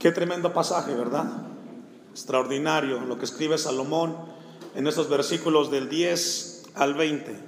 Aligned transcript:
Qué 0.00 0.12
tremendo 0.12 0.54
pasaje, 0.54 0.94
¿verdad? 0.94 1.26
Extraordinario 2.12 3.00
lo 3.00 3.18
que 3.18 3.26
escribe 3.26 3.58
Salomón 3.58 4.16
en 4.74 4.86
estos 4.86 5.10
versículos 5.10 5.70
del 5.70 5.90
10 5.90 6.62
al 6.76 6.94
20. 6.94 7.38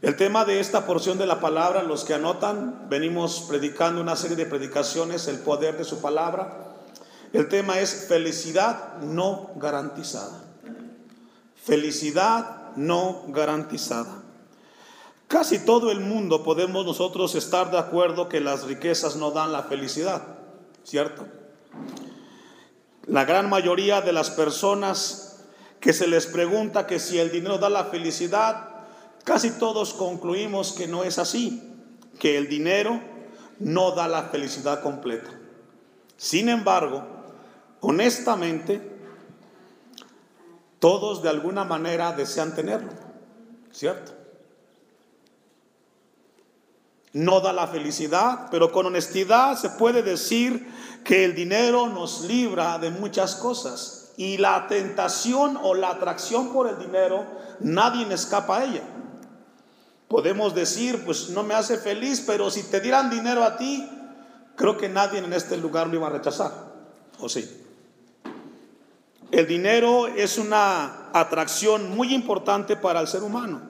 El 0.00 0.16
tema 0.16 0.46
de 0.46 0.58
esta 0.58 0.86
porción 0.86 1.18
de 1.18 1.26
la 1.26 1.38
palabra, 1.38 1.82
los 1.82 2.04
que 2.04 2.14
anotan, 2.14 2.86
venimos 2.88 3.44
predicando 3.46 4.00
una 4.00 4.16
serie 4.16 4.38
de 4.38 4.46
predicaciones, 4.46 5.28
el 5.28 5.38
poder 5.40 5.76
de 5.76 5.84
su 5.84 6.00
palabra. 6.00 6.76
El 7.34 7.50
tema 7.50 7.78
es 7.78 8.06
felicidad 8.08 8.96
no 9.02 9.50
garantizada. 9.56 10.42
Felicidad 11.62 12.74
no 12.76 13.24
garantizada. 13.28 14.22
Casi 15.28 15.58
todo 15.58 15.90
el 15.90 16.00
mundo 16.00 16.42
podemos 16.42 16.86
nosotros 16.86 17.34
estar 17.34 17.70
de 17.70 17.78
acuerdo 17.78 18.30
que 18.30 18.40
las 18.40 18.64
riquezas 18.64 19.16
no 19.16 19.30
dan 19.30 19.52
la 19.52 19.64
felicidad, 19.64 20.22
¿cierto? 20.84 21.39
La 23.06 23.24
gran 23.24 23.48
mayoría 23.48 24.00
de 24.00 24.12
las 24.12 24.30
personas 24.30 25.44
que 25.80 25.92
se 25.92 26.06
les 26.06 26.26
pregunta 26.26 26.86
que 26.86 26.98
si 26.98 27.18
el 27.18 27.30
dinero 27.30 27.58
da 27.58 27.70
la 27.70 27.84
felicidad, 27.84 28.70
Casi 29.24 29.50
todos 29.52 29.92
concluimos 29.94 30.72
que 30.72 30.86
no 30.86 31.04
es 31.04 31.18
así, 31.18 31.62
que 32.18 32.38
el 32.38 32.48
dinero 32.48 33.00
no 33.58 33.92
da 33.92 34.08
la 34.08 34.24
felicidad 34.24 34.82
completa. 34.82 35.30
Sin 36.16 36.48
embargo, 36.48 37.04
honestamente, 37.80 38.80
todos 40.78 41.22
de 41.22 41.28
alguna 41.28 41.64
manera 41.64 42.12
desean 42.12 42.54
tenerlo, 42.54 42.90
¿cierto? 43.70 44.12
No 47.12 47.40
da 47.40 47.52
la 47.52 47.66
felicidad, 47.66 48.48
pero 48.50 48.70
con 48.70 48.86
honestidad 48.86 49.56
se 49.56 49.70
puede 49.70 50.02
decir 50.02 50.68
que 51.04 51.24
el 51.24 51.34
dinero 51.34 51.88
nos 51.88 52.22
libra 52.22 52.78
de 52.78 52.90
muchas 52.90 53.34
cosas 53.34 54.12
y 54.16 54.36
la 54.36 54.66
tentación 54.68 55.58
o 55.62 55.74
la 55.74 55.90
atracción 55.90 56.52
por 56.52 56.68
el 56.68 56.78
dinero, 56.78 57.24
nadie 57.60 58.06
escapa 58.12 58.58
a 58.58 58.64
ella. 58.64 58.82
Podemos 60.08 60.54
decir, 60.54 61.04
pues 61.04 61.30
no 61.30 61.42
me 61.42 61.54
hace 61.54 61.78
feliz, 61.78 62.22
pero 62.26 62.50
si 62.50 62.64
te 62.64 62.80
dieran 62.80 63.10
dinero 63.10 63.44
a 63.44 63.56
ti, 63.56 63.88
creo 64.56 64.76
que 64.76 64.88
nadie 64.88 65.20
en 65.20 65.32
este 65.32 65.56
lugar 65.56 65.86
lo 65.86 65.94
iba 65.94 66.08
a 66.08 66.10
rechazar. 66.10 66.52
¿O 67.18 67.28
sí? 67.28 67.48
El 69.30 69.46
dinero 69.46 70.08
es 70.08 70.36
una 70.36 71.08
atracción 71.12 71.96
muy 71.96 72.12
importante 72.12 72.76
para 72.76 73.00
el 73.00 73.06
ser 73.06 73.22
humano. 73.22 73.62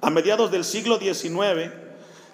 A 0.00 0.10
mediados 0.10 0.50
del 0.50 0.64
siglo 0.64 0.98
XIX, 0.98 1.72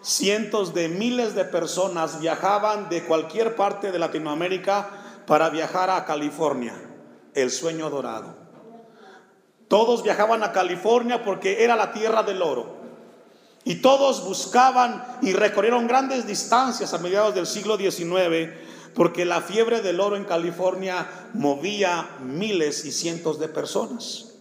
cientos 0.05 0.75
de 0.75 0.89
miles 0.89 1.35
de 1.35 1.45
personas 1.45 2.21
viajaban 2.21 2.89
de 2.91 3.05
cualquier 3.05 3.57
parte 3.57 3.91
de 3.91 3.99
Latinoamérica 3.99 4.91
para 5.27 5.49
viajar 5.49 5.91
a 5.91 6.05
California, 6.05 6.75
el 7.35 7.51
sueño 7.51 7.89
dorado. 7.89 8.37
Todos 9.69 10.03
viajaban 10.03 10.43
a 10.43 10.53
California 10.53 11.25
porque 11.25 11.65
era 11.65 11.75
la 11.75 11.93
tierra 11.93 12.23
del 12.23 12.43
oro. 12.43 12.85
Y 13.65 13.77
todos 13.77 14.25
buscaban 14.27 15.03
y 15.23 15.33
recorrieron 15.33 15.87
grandes 15.87 16.27
distancias 16.27 16.93
a 16.93 16.99
mediados 16.99 17.35
del 17.35 17.47
siglo 17.47 17.79
XIX 17.79 18.53
porque 18.95 19.25
la 19.25 19.41
fiebre 19.41 19.81
del 19.81 20.01
oro 20.01 20.17
en 20.17 20.25
California 20.25 21.31
movía 21.33 22.17
miles 22.21 22.85
y 22.85 22.93
cientos 22.93 23.41
de 23.41 23.49
personas. 23.49 24.34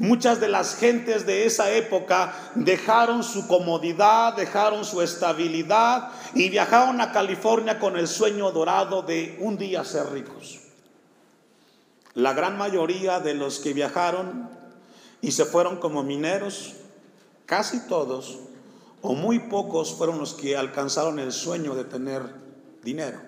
Muchas 0.00 0.40
de 0.40 0.48
las 0.48 0.76
gentes 0.76 1.26
de 1.26 1.44
esa 1.44 1.70
época 1.72 2.32
dejaron 2.54 3.22
su 3.22 3.46
comodidad, 3.46 4.34
dejaron 4.34 4.86
su 4.86 5.02
estabilidad 5.02 6.08
y 6.32 6.48
viajaron 6.48 7.02
a 7.02 7.12
California 7.12 7.78
con 7.78 7.98
el 7.98 8.08
sueño 8.08 8.50
dorado 8.50 9.02
de 9.02 9.36
un 9.40 9.58
día 9.58 9.84
ser 9.84 10.10
ricos. 10.10 10.60
La 12.14 12.32
gran 12.32 12.56
mayoría 12.56 13.20
de 13.20 13.34
los 13.34 13.58
que 13.58 13.74
viajaron 13.74 14.48
y 15.20 15.32
se 15.32 15.44
fueron 15.44 15.76
como 15.76 16.02
mineros 16.02 16.76
casi 17.44 17.86
todos 17.86 18.38
o 19.02 19.12
muy 19.12 19.38
pocos 19.38 19.92
fueron 19.92 20.18
los 20.18 20.32
que 20.32 20.56
alcanzaron 20.56 21.18
el 21.18 21.30
sueño 21.30 21.74
de 21.74 21.84
tener 21.84 22.22
dinero. 22.82 23.20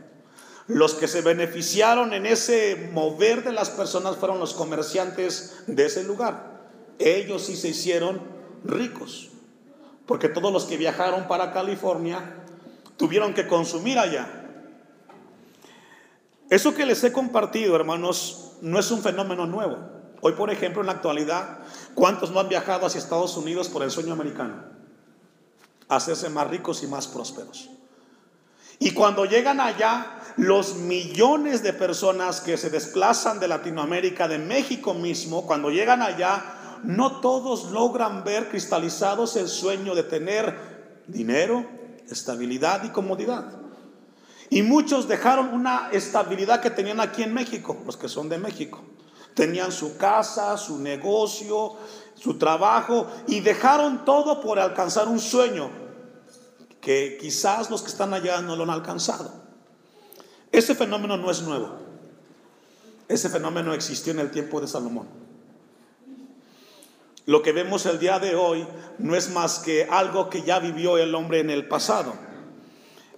Los 0.68 0.94
que 0.94 1.06
se 1.06 1.20
beneficiaron 1.20 2.14
en 2.14 2.24
ese 2.24 2.88
mover 2.94 3.44
de 3.44 3.52
las 3.52 3.68
personas 3.68 4.16
fueron 4.16 4.38
los 4.38 4.54
comerciantes 4.54 5.64
de 5.66 5.84
ese 5.84 6.04
lugar. 6.04 6.51
Ellos 6.98 7.42
sí 7.46 7.56
se 7.56 7.68
hicieron 7.68 8.20
ricos, 8.64 9.30
porque 10.06 10.28
todos 10.28 10.52
los 10.52 10.64
que 10.64 10.76
viajaron 10.76 11.26
para 11.28 11.52
California 11.52 12.44
tuvieron 12.96 13.34
que 13.34 13.46
consumir 13.46 13.98
allá. 13.98 14.42
Eso 16.50 16.74
que 16.74 16.86
les 16.86 17.02
he 17.02 17.12
compartido, 17.12 17.74
hermanos, 17.74 18.52
no 18.60 18.78
es 18.78 18.90
un 18.90 19.02
fenómeno 19.02 19.46
nuevo. 19.46 19.78
Hoy, 20.20 20.34
por 20.34 20.50
ejemplo, 20.50 20.82
en 20.82 20.86
la 20.86 20.92
actualidad, 20.92 21.58
¿cuántos 21.94 22.30
no 22.30 22.38
han 22.38 22.48
viajado 22.48 22.86
hacia 22.86 22.98
Estados 22.98 23.36
Unidos 23.36 23.68
por 23.68 23.82
el 23.82 23.90
sueño 23.90 24.12
americano? 24.12 24.62
Hacerse 25.88 26.28
más 26.28 26.48
ricos 26.48 26.82
y 26.82 26.86
más 26.86 27.08
prósperos. 27.08 27.70
Y 28.78 28.92
cuando 28.92 29.24
llegan 29.24 29.60
allá, 29.60 30.20
los 30.36 30.76
millones 30.76 31.62
de 31.62 31.72
personas 31.72 32.40
que 32.40 32.56
se 32.56 32.70
desplazan 32.70 33.40
de 33.40 33.48
Latinoamérica, 33.48 34.28
de 34.28 34.38
México 34.38 34.94
mismo, 34.94 35.46
cuando 35.46 35.70
llegan 35.70 36.02
allá, 36.02 36.61
no 36.82 37.20
todos 37.20 37.70
logran 37.70 38.24
ver 38.24 38.48
cristalizados 38.48 39.36
el 39.36 39.48
sueño 39.48 39.94
de 39.94 40.02
tener 40.02 40.56
dinero, 41.06 41.64
estabilidad 42.08 42.84
y 42.84 42.90
comodidad. 42.90 43.60
Y 44.50 44.62
muchos 44.62 45.08
dejaron 45.08 45.54
una 45.54 45.88
estabilidad 45.92 46.60
que 46.60 46.70
tenían 46.70 47.00
aquí 47.00 47.22
en 47.22 47.32
México, 47.32 47.76
los 47.86 47.96
que 47.96 48.08
son 48.08 48.28
de 48.28 48.38
México. 48.38 48.82
Tenían 49.34 49.72
su 49.72 49.96
casa, 49.96 50.56
su 50.58 50.78
negocio, 50.78 51.76
su 52.14 52.36
trabajo 52.36 53.06
y 53.26 53.40
dejaron 53.40 54.04
todo 54.04 54.42
por 54.42 54.58
alcanzar 54.58 55.08
un 55.08 55.18
sueño 55.18 55.70
que 56.82 57.16
quizás 57.18 57.70
los 57.70 57.80
que 57.80 57.88
están 57.88 58.12
allá 58.12 58.42
no 58.42 58.56
lo 58.56 58.64
han 58.64 58.70
alcanzado. 58.70 59.32
Ese 60.50 60.74
fenómeno 60.74 61.16
no 61.16 61.30
es 61.30 61.40
nuevo. 61.40 61.70
Ese 63.08 63.30
fenómeno 63.30 63.72
existió 63.72 64.12
en 64.12 64.18
el 64.18 64.30
tiempo 64.30 64.60
de 64.60 64.68
Salomón. 64.68 65.21
Lo 67.24 67.42
que 67.42 67.52
vemos 67.52 67.86
el 67.86 68.00
día 68.00 68.18
de 68.18 68.34
hoy 68.34 68.66
no 68.98 69.14
es 69.14 69.30
más 69.30 69.60
que 69.60 69.84
algo 69.84 70.28
que 70.28 70.42
ya 70.42 70.58
vivió 70.58 70.98
el 70.98 71.14
hombre 71.14 71.38
en 71.40 71.50
el 71.50 71.68
pasado. 71.68 72.14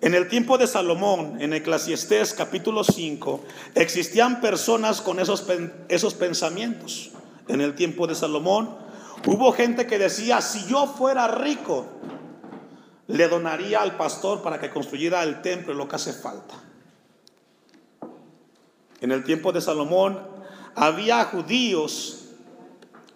En 0.02 0.14
el 0.14 0.28
tiempo 0.28 0.58
de 0.58 0.66
Salomón, 0.66 1.40
en 1.40 1.54
Eclesiastés 1.54 2.34
capítulo 2.34 2.84
5, 2.84 3.42
existían 3.74 4.42
personas 4.42 5.00
con 5.00 5.18
esos, 5.18 5.46
esos 5.88 6.12
pensamientos. 6.12 7.12
En 7.48 7.62
el 7.62 7.74
tiempo 7.74 8.06
de 8.06 8.14
Salomón 8.14 8.76
hubo 9.26 9.52
gente 9.52 9.86
que 9.86 9.98
decía, 9.98 10.42
si 10.42 10.66
yo 10.66 10.86
fuera 10.86 11.26
rico, 11.28 11.86
le 13.06 13.28
donaría 13.28 13.80
al 13.80 13.96
pastor 13.96 14.42
para 14.42 14.60
que 14.60 14.68
construyera 14.68 15.22
el 15.22 15.40
templo 15.40 15.72
lo 15.72 15.88
que 15.88 15.96
hace 15.96 16.12
falta. 16.12 16.56
En 19.00 19.12
el 19.12 19.24
tiempo 19.24 19.52
de 19.52 19.62
Salomón 19.62 20.20
había 20.74 21.24
judíos 21.24 22.23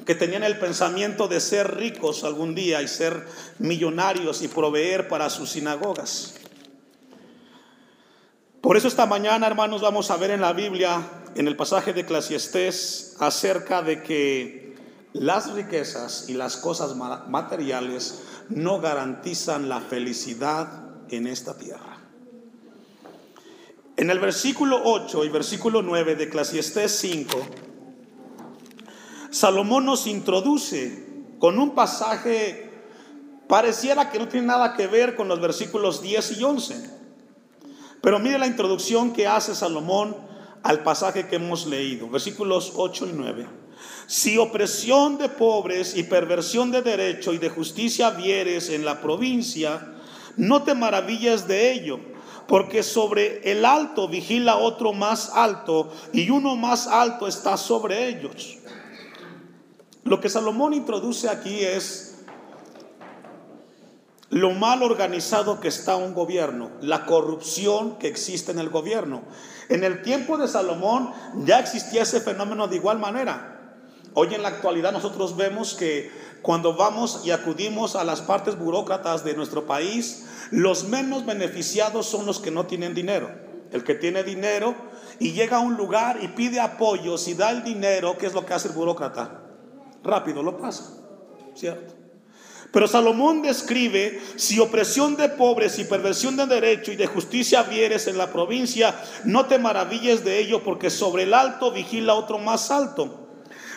que 0.09 0.15
tenían 0.15 0.43
el 0.43 0.59
pensamiento 0.59 1.29
de 1.29 1.39
ser 1.39 1.77
ricos 1.77 2.25
algún 2.25 2.55
día 2.55 2.81
y 2.81 2.89
ser 2.89 3.27
millonarios 3.59 4.41
y 4.41 4.49
proveer 4.49 5.07
para 5.07 5.29
sus 5.29 5.51
sinagogas. 5.51 6.37
Por 8.63 8.79
eso 8.79 8.89
esta 8.89 9.05
mañana, 9.05 9.47
hermanos, 9.47 9.83
vamos 9.83 10.11
a 10.11 10.17
ver 10.17 10.31
en 10.31 10.41
la 10.41 10.55
Biblia, 10.55 11.07
en 11.35 11.47
el 11.47 11.57
pasaje 11.57 11.93
de 11.93 12.01
Eclesiastés, 12.01 13.17
acerca 13.19 13.83
de 13.83 14.03
que 14.03 14.77
las 15.13 15.53
riquezas 15.53 16.31
y 16.31 16.33
las 16.33 16.57
cosas 16.57 16.97
materiales 16.97 18.23
no 18.49 18.81
garantizan 18.81 19.69
la 19.69 19.83
felicidad 19.83 20.87
en 21.11 21.27
esta 21.27 21.59
tierra. 21.59 21.99
En 23.99 24.09
el 24.09 24.21
versículo 24.21 24.81
8 24.85 25.27
y 25.27 25.29
versículo 25.29 25.83
9 25.83 26.15
de 26.15 26.25
Eclesiastés 26.25 26.93
5, 26.93 27.68
Salomón 29.31 29.85
nos 29.85 30.07
introduce 30.07 31.07
con 31.39 31.59
un 31.59 31.75
pasaje 31.75 32.69
pareciera 33.49 34.11
que 34.11 34.19
no 34.19 34.29
tiene 34.29 34.47
nada 34.47 34.75
que 34.75 34.87
ver 34.87 35.17
con 35.17 35.29
los 35.29 35.41
versículos 35.41 36.03
10 36.03 36.39
y 36.39 36.45
11. 36.45 36.91
Pero 38.01 38.19
mire 38.19 38.39
la 38.39 38.47
introducción 38.47 39.13
que 39.13 39.27
hace 39.27 39.55
Salomón 39.55 40.17
al 40.63 40.83
pasaje 40.83 41.27
que 41.27 41.37
hemos 41.37 41.67
leído, 41.67 42.09
versículos 42.09 42.73
8 42.77 43.07
y 43.07 43.13
9. 43.15 43.47
Si 44.07 44.39
opresión 44.39 45.19
de 45.19 45.29
pobres 45.29 45.97
y 45.97 46.05
perversión 46.05 46.71
de 46.71 46.83
derecho 46.83 47.33
y 47.33 47.39
de 47.39 47.49
justicia 47.49 48.11
vieres 48.11 48.69
en 48.71 48.85
la 48.85 49.01
provincia, 49.01 49.95
no 50.37 50.63
te 50.63 50.75
maravilles 50.75 51.47
de 51.49 51.73
ello, 51.73 52.01
porque 52.47 52.83
sobre 52.83 53.51
el 53.51 53.65
alto 53.65 54.09
vigila 54.09 54.57
otro 54.57 54.93
más 54.93 55.31
alto 55.35 55.91
y 56.13 56.31
uno 56.31 56.57
más 56.57 56.87
alto 56.87 57.27
está 57.27 57.57
sobre 57.57 58.09
ellos. 58.09 58.58
Lo 60.09 60.21
que 60.21 60.31
Salomón 60.31 60.73
introduce 60.73 61.29
aquí 61.29 61.63
es 61.63 62.15
lo 64.31 64.53
mal 64.53 64.83
organizado 64.83 65.61
que 65.61 65.69
está 65.69 65.97
un 65.97 66.15
gobierno, 66.15 66.71
la 66.81 67.05
corrupción 67.05 67.99
que 67.99 68.09
existe 68.09 68.51
en 68.51 68.59
el 68.59 68.71
gobierno. 68.71 69.21
En 69.69 69.85
el 69.85 70.01
tiempo 70.01 70.39
de 70.39 70.49
Salomón 70.49 71.13
ya 71.45 71.59
existía 71.59 72.05
ese 72.05 72.23
fenómeno 72.23 72.69
de 72.69 72.77
igual 72.77 72.99
manera. 72.99 73.77
Hoy 74.15 74.33
en 74.33 74.43
la 74.43 74.49
actualidad 74.49 74.93
nosotros 74.93 75.37
vemos 75.37 75.75
que 75.75 76.11
cuando 76.41 76.75
vamos 76.75 77.21
y 77.27 77.31
acudimos 77.31 77.95
a 77.95 78.03
las 78.03 78.23
partes 78.23 78.59
burócratas 78.59 79.25
de 79.25 79.35
nuestro 79.35 79.67
país, 79.67 80.25
los 80.51 80.85
menos 80.85 81.27
beneficiados 81.27 82.07
son 82.07 82.25
los 82.25 82.41
que 82.41 82.51
no 82.51 82.65
tienen 82.65 82.95
dinero. 82.95 83.31
El 83.73 83.85
que 83.85 83.95
tiene 83.95 84.23
dinero 84.23 84.75
y 85.19 85.33
llega 85.33 85.59
a 85.59 85.61
un 85.61 85.77
lugar 85.77 86.21
y 86.23 86.29
pide 86.29 86.61
apoyo, 86.61 87.19
si 87.19 87.35
da 87.35 87.51
el 87.51 87.63
dinero, 87.63 88.17
¿qué 88.17 88.25
es 88.25 88.33
lo 88.33 88.47
que 88.47 88.55
hace 88.55 88.69
el 88.69 88.75
burócrata? 88.75 89.43
Rápido 90.03 90.43
lo 90.43 90.57
pasa, 90.57 90.95
¿cierto? 91.55 91.95
Pero 92.71 92.87
Salomón 92.87 93.41
describe, 93.41 94.21
si 94.37 94.61
opresión 94.61 95.17
de 95.17 95.31
pobres 95.31 95.79
y 95.79 95.85
perversión 95.85 96.37
de 96.37 96.47
derecho 96.47 96.93
y 96.93 96.97
de 96.97 97.07
justicia 97.07 97.63
vieres 97.63 98.07
en 98.07 98.19
la 98.19 98.31
provincia, 98.31 98.95
no 99.25 99.47
te 99.47 99.59
maravilles 99.59 100.23
de 100.23 100.39
ello, 100.39 100.63
porque 100.63 100.91
sobre 100.91 101.23
el 101.23 101.33
alto 101.33 101.73
vigila 101.73 102.15
otro 102.15 102.39
más 102.39 102.71
alto. 102.71 103.29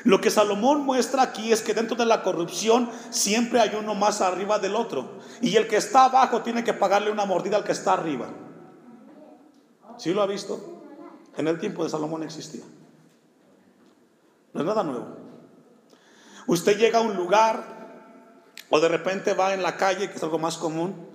Lo 0.03 0.19
que 0.19 0.31
Salomón 0.31 0.81
muestra 0.81 1.21
aquí 1.21 1.51
es 1.51 1.61
que 1.61 1.73
dentro 1.73 1.95
de 1.95 2.05
la 2.05 2.23
corrupción 2.23 2.89
siempre 3.11 3.59
hay 3.59 3.75
uno 3.79 3.95
más 3.95 4.19
arriba 4.19 4.59
del 4.59 4.75
otro. 4.75 5.19
Y 5.41 5.55
el 5.55 5.67
que 5.67 5.77
está 5.77 6.05
abajo 6.05 6.41
tiene 6.41 6.63
que 6.63 6.73
pagarle 6.73 7.11
una 7.11 7.25
mordida 7.25 7.57
al 7.57 7.63
que 7.63 7.71
está 7.71 7.93
arriba. 7.93 8.29
¿Sí 9.97 10.13
lo 10.13 10.21
ha 10.21 10.27
visto? 10.27 10.81
En 11.37 11.47
el 11.47 11.59
tiempo 11.59 11.83
de 11.83 11.89
Salomón 11.91 12.23
existía. 12.23 12.63
No 14.53 14.61
es 14.61 14.65
nada 14.65 14.83
nuevo. 14.83 15.20
Usted 16.51 16.77
llega 16.77 16.99
a 16.99 17.01
un 17.01 17.15
lugar 17.15 17.63
o 18.69 18.81
de 18.81 18.89
repente 18.89 19.33
va 19.33 19.53
en 19.53 19.63
la 19.63 19.77
calle, 19.77 20.09
que 20.09 20.17
es 20.17 20.23
algo 20.23 20.37
más 20.37 20.57
común, 20.57 21.07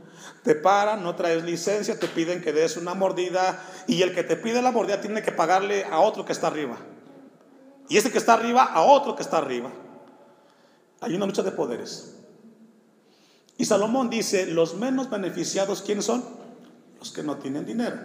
te 0.42 0.54
paran, 0.54 1.02
no 1.02 1.14
traes 1.14 1.44
licencia, 1.44 2.00
te 2.00 2.08
piden 2.08 2.40
que 2.40 2.54
des 2.54 2.78
una 2.78 2.94
mordida 2.94 3.62
y 3.86 4.00
el 4.00 4.14
que 4.14 4.24
te 4.24 4.36
pide 4.36 4.62
la 4.62 4.72
mordida 4.72 5.02
tiene 5.02 5.22
que 5.22 5.32
pagarle 5.32 5.84
a 5.84 6.00
otro 6.00 6.24
que 6.24 6.32
está 6.32 6.46
arriba. 6.46 6.78
Y 7.90 7.98
ese 7.98 8.10
que 8.10 8.16
está 8.16 8.32
arriba 8.32 8.64
a 8.64 8.80
otro 8.80 9.14
que 9.14 9.22
está 9.22 9.36
arriba. 9.36 9.70
Hay 11.02 11.14
una 11.14 11.26
lucha 11.26 11.42
de 11.42 11.52
poderes. 11.52 12.16
Y 13.58 13.66
Salomón 13.66 14.08
dice, 14.08 14.46
los 14.46 14.76
menos 14.76 15.10
beneficiados, 15.10 15.82
¿quiénes 15.82 16.06
son? 16.06 16.24
Los 16.98 17.12
que 17.12 17.22
no 17.22 17.36
tienen 17.36 17.66
dinero, 17.66 17.98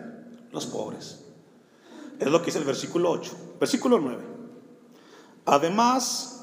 los 0.51 0.65
pobres. 0.65 1.23
Es 2.19 2.27
lo 2.27 2.41
que 2.41 2.47
dice 2.47 2.59
el 2.59 2.65
versículo 2.65 3.09
8. 3.09 3.55
Versículo 3.57 3.99
9. 3.99 4.21
Además, 5.45 6.40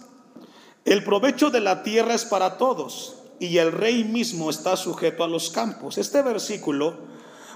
el 0.92 1.04
provecho 1.04 1.50
de 1.50 1.60
la 1.60 1.82
tierra 1.82 2.14
es 2.14 2.24
para 2.24 2.56
todos 2.56 3.16
y 3.38 3.58
el 3.58 3.72
rey 3.72 4.04
mismo 4.04 4.48
está 4.48 4.74
sujeto 4.74 5.22
a 5.22 5.28
los 5.28 5.50
campos. 5.50 5.98
Este 5.98 6.22
versículo, 6.22 6.96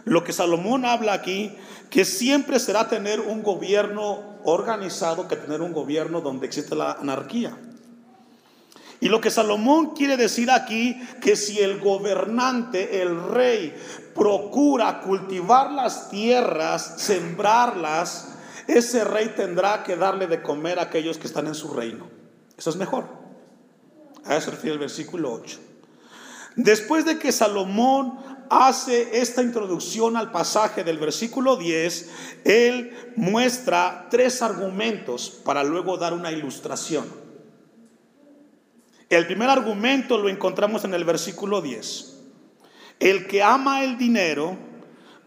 lo 0.04 0.22
que 0.22 0.34
Salomón 0.34 0.84
habla 0.84 1.14
aquí, 1.14 1.56
que 1.88 2.04
siempre 2.04 2.60
será 2.60 2.88
tener 2.88 3.20
un 3.20 3.42
gobierno 3.42 4.32
organizado 4.44 5.28
que 5.28 5.36
tener 5.36 5.62
un 5.62 5.72
gobierno 5.72 6.20
donde 6.20 6.46
existe 6.46 6.74
la 6.74 6.92
anarquía. 6.92 7.56
Y 9.00 9.08
lo 9.08 9.22
que 9.22 9.30
Salomón 9.30 9.94
quiere 9.94 10.18
decir 10.18 10.50
aquí, 10.50 11.00
que 11.22 11.34
si 11.34 11.58
el 11.58 11.80
gobernante, 11.80 13.00
el 13.00 13.30
rey, 13.30 13.74
procura 14.14 15.00
cultivar 15.00 15.72
las 15.72 16.10
tierras, 16.10 16.96
sembrarlas, 16.98 18.34
ese 18.68 19.04
rey 19.04 19.32
tendrá 19.34 19.82
que 19.82 19.96
darle 19.96 20.26
de 20.26 20.42
comer 20.42 20.78
a 20.78 20.82
aquellos 20.82 21.16
que 21.16 21.26
están 21.26 21.46
en 21.46 21.54
su 21.54 21.72
reino. 21.72 22.08
Eso 22.56 22.68
es 22.68 22.76
mejor. 22.76 23.21
A 24.24 24.36
eso 24.36 24.50
refiere 24.50 24.74
el 24.74 24.78
versículo 24.78 25.32
8. 25.32 25.58
Después 26.56 27.04
de 27.04 27.18
que 27.18 27.32
Salomón 27.32 28.18
hace 28.50 29.20
esta 29.20 29.42
introducción 29.42 30.16
al 30.16 30.30
pasaje 30.30 30.84
del 30.84 30.98
versículo 30.98 31.56
10, 31.56 32.10
él 32.44 32.92
muestra 33.16 34.08
tres 34.10 34.42
argumentos 34.42 35.30
para 35.44 35.64
luego 35.64 35.96
dar 35.96 36.12
una 36.12 36.30
ilustración. 36.30 37.06
El 39.08 39.26
primer 39.26 39.48
argumento 39.48 40.18
lo 40.18 40.28
encontramos 40.28 40.84
en 40.84 40.94
el 40.94 41.04
versículo 41.04 41.62
10. 41.62 42.18
El 43.00 43.26
que 43.26 43.42
ama 43.42 43.84
el 43.84 43.98
dinero 43.98 44.56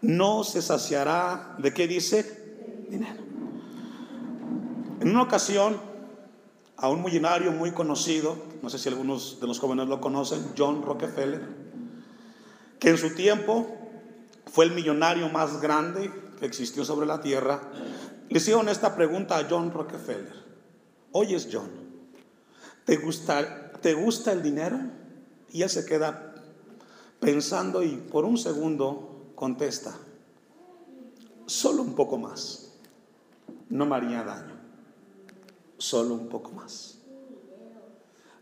no 0.00 0.44
se 0.44 0.62
saciará 0.62 1.54
de 1.58 1.74
qué 1.74 1.86
dice 1.86 2.86
dinero. 2.88 3.22
En 5.00 5.10
una 5.10 5.22
ocasión 5.22 5.80
a 6.76 6.88
un 6.88 7.02
millonario 7.02 7.52
muy 7.52 7.72
conocido, 7.72 8.36
no 8.62 8.70
sé 8.70 8.78
si 8.78 8.88
algunos 8.88 9.40
de 9.40 9.46
los 9.46 9.58
jóvenes 9.58 9.88
lo 9.88 10.00
conocen, 10.00 10.52
John 10.56 10.82
Rockefeller, 10.82 11.42
que 12.78 12.90
en 12.90 12.98
su 12.98 13.14
tiempo 13.14 13.66
fue 14.46 14.66
el 14.66 14.72
millonario 14.72 15.28
más 15.28 15.60
grande 15.60 16.10
que 16.38 16.46
existió 16.46 16.84
sobre 16.84 17.06
la 17.06 17.20
tierra. 17.20 17.60
Le 18.28 18.38
hicieron 18.38 18.68
esta 18.68 18.94
pregunta 18.94 19.38
a 19.38 19.46
John 19.48 19.72
Rockefeller. 19.72 20.44
Oyes, 21.12 21.48
John, 21.50 21.70
¿te 22.84 22.96
gusta, 22.96 23.72
¿te 23.80 23.94
gusta 23.94 24.32
el 24.32 24.42
dinero? 24.42 24.78
Y 25.52 25.62
él 25.62 25.70
se 25.70 25.86
queda 25.86 26.34
pensando 27.20 27.82
y 27.82 27.96
por 27.96 28.24
un 28.24 28.36
segundo 28.36 29.32
contesta, 29.34 29.96
solo 31.46 31.82
un 31.82 31.94
poco 31.94 32.18
más, 32.18 32.72
no 33.70 33.86
me 33.86 33.96
haría 33.96 34.22
daño 34.22 34.56
solo 35.78 36.14
un 36.14 36.28
poco 36.28 36.52
más. 36.52 36.98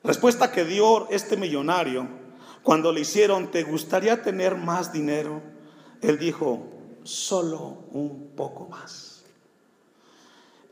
Respuesta 0.04 0.52
que 0.52 0.66
dio 0.66 1.08
este 1.08 1.38
millonario 1.38 2.06
cuando 2.62 2.92
le 2.92 3.00
hicieron, 3.00 3.50
¿te 3.50 3.62
gustaría 3.62 4.22
tener 4.22 4.54
más 4.54 4.92
dinero? 4.92 5.42
Él 6.02 6.18
dijo, 6.18 6.68
solo 7.04 7.84
un 7.90 8.32
poco 8.36 8.68
más. 8.68 9.24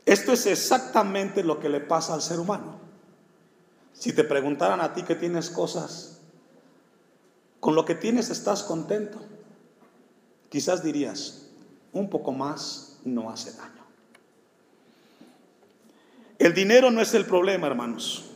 Esto 0.05 0.33
es 0.33 0.45
exactamente 0.45 1.43
lo 1.43 1.59
que 1.59 1.69
le 1.69 1.79
pasa 1.79 2.13
al 2.13 2.21
ser 2.21 2.39
humano. 2.39 2.79
Si 3.93 4.13
te 4.13 4.23
preguntaran 4.23 4.81
a 4.81 4.93
ti 4.93 5.03
que 5.03 5.15
tienes 5.15 5.49
cosas, 5.49 6.19
con 7.59 7.73
lo 7.73 7.85
que 7.85 7.95
tienes 7.95 8.29
estás 8.29 8.61
contento, 8.63 9.19
quizás 10.49 10.83
dirías, 10.83 11.49
un 11.91 12.09
poco 12.09 12.31
más 12.31 12.99
no 13.03 13.31
hace 13.31 13.53
daño. 13.53 13.83
El 16.37 16.53
dinero 16.53 16.91
no 16.91 17.01
es 17.01 17.13
el 17.13 17.25
problema, 17.25 17.67
hermanos. 17.67 18.32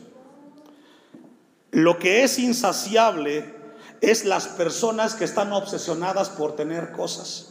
Lo 1.78 2.00
que 2.00 2.24
es 2.24 2.40
insaciable 2.40 3.54
es 4.00 4.24
las 4.24 4.48
personas 4.48 5.14
que 5.14 5.24
están 5.24 5.52
obsesionadas 5.52 6.28
por 6.28 6.56
tener 6.56 6.90
cosas. 6.90 7.50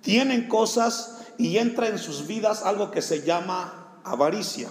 Tienen 0.00 0.48
cosas 0.48 1.18
y 1.38 1.56
entra 1.56 1.86
en 1.86 2.00
sus 2.00 2.26
vidas 2.26 2.64
algo 2.64 2.90
que 2.90 3.00
se 3.00 3.22
llama 3.22 4.00
avaricia. 4.02 4.68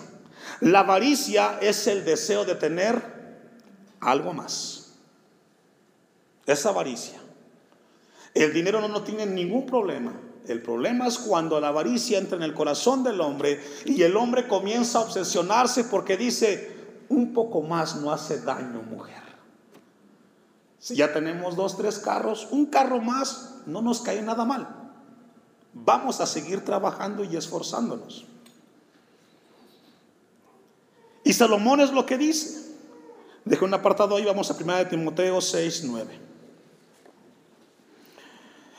La 0.59 0.79
avaricia 0.79 1.59
es 1.61 1.87
el 1.87 2.03
deseo 2.03 2.43
de 2.43 2.55
tener 2.55 3.01
algo 4.01 4.33
más. 4.33 4.95
Es 6.45 6.65
avaricia. 6.65 7.21
El 8.33 8.51
dinero 8.51 8.81
no, 8.81 8.89
no 8.89 9.03
tiene 9.03 9.25
ningún 9.25 9.65
problema. 9.65 10.11
El 10.45 10.61
problema 10.61 11.07
es 11.07 11.19
cuando 11.19 11.57
la 11.61 11.69
avaricia 11.69 12.17
entra 12.17 12.35
en 12.35 12.43
el 12.43 12.53
corazón 12.53 13.05
del 13.05 13.21
hombre 13.21 13.63
y 13.85 14.01
el 14.01 14.17
hombre 14.17 14.45
comienza 14.45 14.97
a 14.97 15.03
obsesionarse 15.03 15.85
porque 15.85 16.17
dice, 16.17 16.78
un 17.09 17.33
poco 17.33 17.61
más 17.61 17.97
no 17.97 18.11
hace 18.11 18.39
daño, 18.41 18.81
mujer. 18.83 19.23
Si 20.79 20.95
ya 20.95 21.11
tenemos 21.11 21.55
dos, 21.55 21.75
tres 21.75 21.99
carros, 21.99 22.47
un 22.51 22.67
carro 22.67 23.01
más 23.01 23.57
no 23.65 23.81
nos 23.81 23.99
cae 24.01 24.21
nada 24.21 24.45
mal. 24.45 24.67
Vamos 25.73 26.21
a 26.21 26.25
seguir 26.25 26.63
trabajando 26.63 27.23
y 27.23 27.35
esforzándonos. 27.35 28.25
Y 31.23 31.33
Salomón 31.33 31.81
es 31.81 31.91
lo 31.91 32.05
que 32.05 32.17
dice. 32.17 32.69
Dejo 33.45 33.65
un 33.65 33.73
apartado 33.73 34.15
ahí, 34.15 34.25
vamos 34.25 34.49
a 34.49 34.55
1 34.55 34.87
Timoteo 34.87 35.41
6, 35.41 35.83
9. 35.85 36.19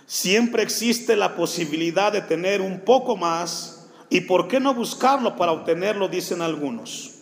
Siempre 0.07 0.63
existe 0.63 1.15
la 1.15 1.37
posibilidad 1.37 2.13
de 2.13 2.23
tener 2.23 2.61
un 2.61 2.81
poco 2.81 3.17
más 3.17 3.89
y 4.09 4.23
por 4.23 4.49
qué 4.49 4.59
no 4.59 4.75
buscarlo 4.75 5.37
para 5.37 5.53
obtenerlo, 5.53 6.09
dicen 6.09 6.43
algunos. 6.43 7.20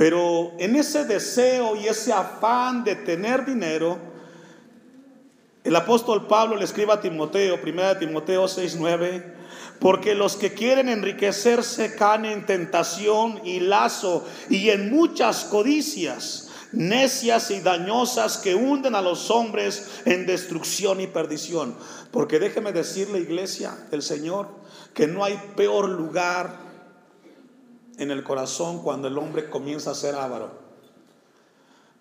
Pero 0.00 0.52
en 0.58 0.76
ese 0.76 1.04
deseo 1.04 1.76
y 1.76 1.86
ese 1.86 2.10
afán 2.10 2.84
de 2.84 2.96
tener 2.96 3.44
dinero, 3.44 3.98
el 5.62 5.76
apóstol 5.76 6.26
Pablo 6.26 6.56
le 6.56 6.64
escribe 6.64 6.94
a 6.94 7.02
Timoteo, 7.02 7.58
1 7.62 7.98
Timoteo 7.98 8.48
6:9, 8.48 9.22
porque 9.78 10.14
los 10.14 10.36
que 10.36 10.54
quieren 10.54 10.88
enriquecerse 10.88 11.96
caen 11.96 12.24
en 12.24 12.46
tentación 12.46 13.42
y 13.44 13.60
lazo 13.60 14.26
y 14.48 14.70
en 14.70 14.90
muchas 14.90 15.44
codicias 15.44 16.48
necias 16.72 17.50
y 17.50 17.60
dañosas 17.60 18.38
que 18.38 18.54
hunden 18.54 18.94
a 18.94 19.02
los 19.02 19.30
hombres 19.30 20.00
en 20.06 20.24
destrucción 20.24 21.02
y 21.02 21.08
perdición. 21.08 21.74
Porque 22.10 22.38
déjeme 22.38 22.72
decirle, 22.72 23.18
iglesia 23.18 23.76
del 23.90 24.00
Señor, 24.00 24.48
que 24.94 25.06
no 25.06 25.24
hay 25.24 25.38
peor 25.56 25.90
lugar 25.90 26.69
en 28.00 28.10
el 28.10 28.24
corazón 28.24 28.82
cuando 28.82 29.08
el 29.08 29.18
hombre 29.18 29.50
comienza 29.50 29.90
a 29.90 29.94
ser 29.94 30.14
avaro. 30.14 30.50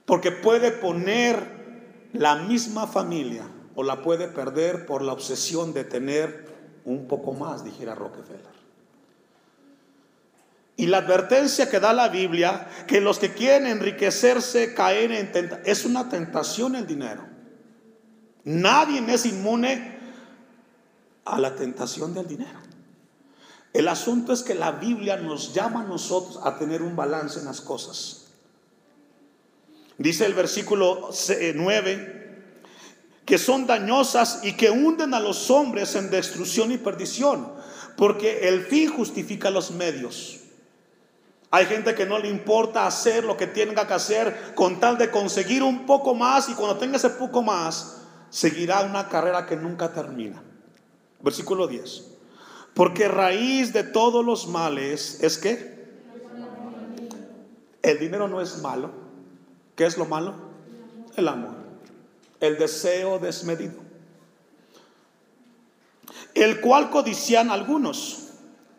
Porque 0.06 0.32
puede 0.32 0.72
poner 0.72 2.10
la 2.14 2.36
misma 2.36 2.88
familia 2.88 3.44
o 3.76 3.84
la 3.84 4.02
puede 4.02 4.30
perder 4.30 4.86
por 4.86 5.02
la 5.02 5.12
obsesión 5.12 5.74
de 5.74 5.84
tener 5.84 6.48
un 6.86 7.08
poco 7.08 7.34
más, 7.34 7.66
dijera 7.66 7.96
Rockefeller. 7.96 8.60
Y 10.78 10.88
la 10.88 11.00
advertencia 11.00 11.70
que 11.70 11.82
da 11.82 11.92
la 11.92 12.08
Biblia, 12.08 12.70
que 12.88 13.02
los 13.02 13.20
que 13.20 13.34
quieren 13.34 13.68
enriquecerse 13.68 14.74
caen 14.74 15.12
en 15.12 15.34
tentación, 15.34 15.68
es 15.70 15.84
una 15.84 16.08
tentación 16.08 16.76
el 16.78 16.88
dinero. 16.88 17.24
Nadie 18.46 19.04
es 19.14 19.26
inmune 19.26 20.00
a 21.26 21.38
la 21.38 21.54
tentación 21.56 22.14
del 22.14 22.26
dinero. 22.26 22.69
El 23.74 23.88
asunto 23.88 24.34
es 24.34 24.42
que 24.42 24.56
la 24.56 24.72
Biblia 24.72 25.18
nos 25.18 25.54
llama 25.54 25.82
a 25.82 25.86
nosotros 25.86 26.40
a 26.44 26.58
tener 26.58 26.82
un 26.82 26.96
balance 26.96 27.40
en 27.40 27.46
las 27.46 27.62
cosas. 27.62 28.28
Dice 29.98 30.26
el 30.26 30.34
versículo 30.34 31.10
9, 31.56 31.92
eh, 31.92 32.20
que 33.26 33.38
son 33.38 33.68
dañosas 33.68 34.40
y 34.44 34.54
que 34.54 34.72
hunden 34.72 35.14
a 35.14 35.20
los 35.20 35.52
hombres 35.52 35.96
en 35.96 36.10
destrucción 36.10 36.72
y 36.72 36.78
perdición, 36.78 37.52
porque 37.96 38.48
el 38.48 38.66
fin 38.66 38.90
justifica 38.90 39.52
los 39.52 39.72
medios. 39.72 40.40
Hay 41.52 41.66
gente 41.66 41.96
que 41.96 42.06
no 42.06 42.18
le 42.18 42.30
importa 42.30 42.88
hacer 42.88 43.24
lo 43.24 43.36
que 43.36 43.48
tenga 43.48 43.86
que 43.88 43.94
hacer 43.94 44.54
con 44.56 44.80
tal 44.80 44.98
de 44.98 45.12
conseguir 45.12 45.64
un 45.64 45.86
poco 45.86 46.16
más 46.16 46.48
y 46.50 46.54
cuando 46.54 46.78
tenga 46.78 46.98
ese 46.98 47.10
poco 47.12 47.42
más, 47.42 48.02
seguirá 48.30 48.82
una 48.82 49.10
carrera 49.10 49.46
que 49.46 49.56
nunca 49.56 49.92
termina. 49.92 50.42
Versículo 51.22 51.68
10. 51.68 52.19
Porque 52.80 53.10
raíz 53.10 53.74
de 53.74 53.84
todos 53.84 54.24
los 54.24 54.48
males 54.48 55.22
es 55.22 55.38
que 55.38 55.86
el 57.82 58.00
dinero 58.00 58.30
no 58.30 58.40
es 58.40 58.60
malo. 58.60 58.92
¿Qué 59.76 59.86
es 59.86 59.98
lo 59.98 60.06
malo? 60.06 60.34
El 61.18 61.28
amor. 61.28 61.56
El 62.40 62.58
deseo 62.58 63.20
desmedido. 63.20 63.82
El 66.34 66.62
cual 66.62 66.90
codician 66.90 67.52
algunos 67.52 68.30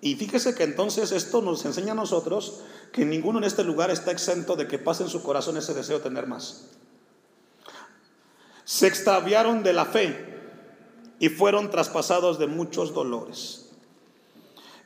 y 0.00 0.14
fíjese 0.14 0.54
que 0.54 0.62
entonces 0.62 1.12
esto 1.12 1.42
nos 1.42 1.66
enseña 1.66 1.92
a 1.92 1.97
nosotros 1.97 2.62
que 2.92 3.04
ninguno 3.04 3.37
en 3.37 3.45
este 3.45 3.64
lugar 3.64 3.90
está 3.90 4.12
exento 4.12 4.57
de 4.57 4.66
que 4.66 4.78
pase 4.78 5.02
en 5.02 5.11
su 5.11 5.23
corazón 5.23 5.59
ese 5.59 5.75
deseo 5.75 5.99
de 5.99 6.04
tener 6.04 6.26
más. 6.26 6.71
Se 8.64 8.87
extraviaron 8.87 9.62
de 9.62 9.75
la 9.75 9.85
fe 9.85 10.40
y 11.19 11.28
fueron 11.28 11.71
traspasados 11.71 12.38
de 12.38 12.47
muchos 12.47 12.95
dolores. 12.95 13.66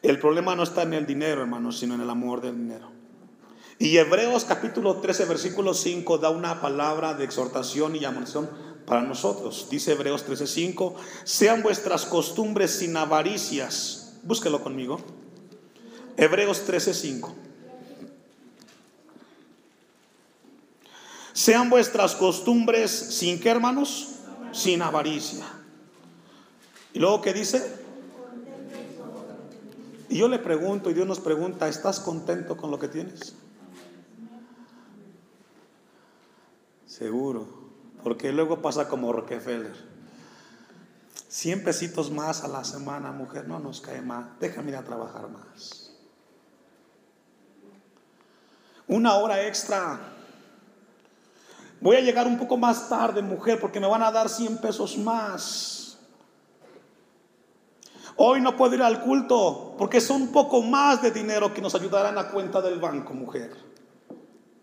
El 0.04 0.20
problema 0.20 0.54
no 0.54 0.62
está 0.62 0.82
en 0.82 0.94
el 0.94 1.06
dinero, 1.06 1.40
hermanos, 1.40 1.80
sino 1.80 1.94
en 1.96 2.02
el 2.02 2.10
amor 2.10 2.40
del 2.40 2.56
dinero. 2.56 2.92
Y 3.80 3.96
Hebreos 3.96 4.44
capítulo 4.44 4.98
13, 4.98 5.24
versículo 5.24 5.74
5 5.74 6.18
da 6.18 6.30
una 6.30 6.60
palabra 6.60 7.14
de 7.14 7.24
exhortación 7.24 7.96
y 7.96 8.04
amonestación 8.04 8.48
para 8.86 9.02
nosotros. 9.02 9.66
Dice 9.68 9.92
Hebreos 9.92 10.22
13, 10.24 10.46
5, 10.46 10.94
sean 11.24 11.62
vuestras 11.64 12.06
costumbres 12.06 12.70
sin 12.70 12.96
avaricias 12.96 14.04
Búsquelo 14.24 14.62
conmigo. 14.62 15.00
Hebreos 16.16 16.64
13:5. 16.66 17.34
Sean 21.34 21.68
vuestras 21.68 22.14
costumbres 22.14 22.90
sin 22.90 23.38
qué, 23.38 23.50
hermanos? 23.50 24.20
Sin 24.52 24.80
avaricia. 24.80 25.44
Y 26.94 27.00
luego, 27.00 27.20
¿qué 27.20 27.34
dice? 27.34 27.83
Y 30.14 30.18
yo 30.18 30.28
le 30.28 30.38
pregunto, 30.38 30.90
y 30.90 30.94
Dios 30.94 31.08
nos 31.08 31.18
pregunta, 31.18 31.66
¿estás 31.66 31.98
contento 31.98 32.56
con 32.56 32.70
lo 32.70 32.78
que 32.78 32.86
tienes? 32.86 33.34
Seguro, 36.86 37.48
porque 38.04 38.30
luego 38.30 38.62
pasa 38.62 38.88
como 38.88 39.12
Rockefeller. 39.12 39.74
100 41.26 41.64
pesitos 41.64 42.12
más 42.12 42.44
a 42.44 42.46
la 42.46 42.62
semana, 42.62 43.10
mujer, 43.10 43.48
no 43.48 43.58
nos 43.58 43.80
cae 43.80 44.02
más. 44.02 44.26
Déjame 44.38 44.70
ir 44.70 44.76
a 44.76 44.84
trabajar 44.84 45.28
más. 45.28 45.90
Una 48.86 49.16
hora 49.16 49.44
extra. 49.44 49.98
Voy 51.80 51.96
a 51.96 52.00
llegar 52.02 52.28
un 52.28 52.38
poco 52.38 52.56
más 52.56 52.88
tarde, 52.88 53.20
mujer, 53.20 53.58
porque 53.58 53.80
me 53.80 53.88
van 53.88 54.04
a 54.04 54.12
dar 54.12 54.28
100 54.28 54.58
pesos 54.58 54.96
más. 54.96 55.83
Hoy 58.16 58.40
no 58.40 58.56
puedo 58.56 58.74
ir 58.74 58.82
al 58.82 59.00
culto 59.00 59.74
porque 59.76 60.00
son 60.00 60.22
un 60.22 60.32
poco 60.32 60.62
más 60.62 61.02
de 61.02 61.10
dinero 61.10 61.52
que 61.52 61.60
nos 61.60 61.74
ayudarán 61.74 62.16
a 62.18 62.30
cuenta 62.30 62.60
del 62.60 62.78
banco, 62.78 63.12
mujer. 63.12 63.56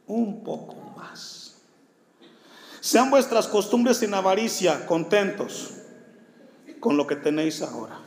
Un 0.08 0.44
poco 0.44 0.76
más. 0.96 1.56
Sean 2.80 3.10
vuestras 3.10 3.48
costumbres 3.48 3.98
sin 3.98 4.14
avaricia, 4.14 4.86
contentos 4.86 5.76
con 6.80 6.98
lo 6.98 7.06
que 7.06 7.16
tenéis 7.16 7.62
ahora. 7.62 8.00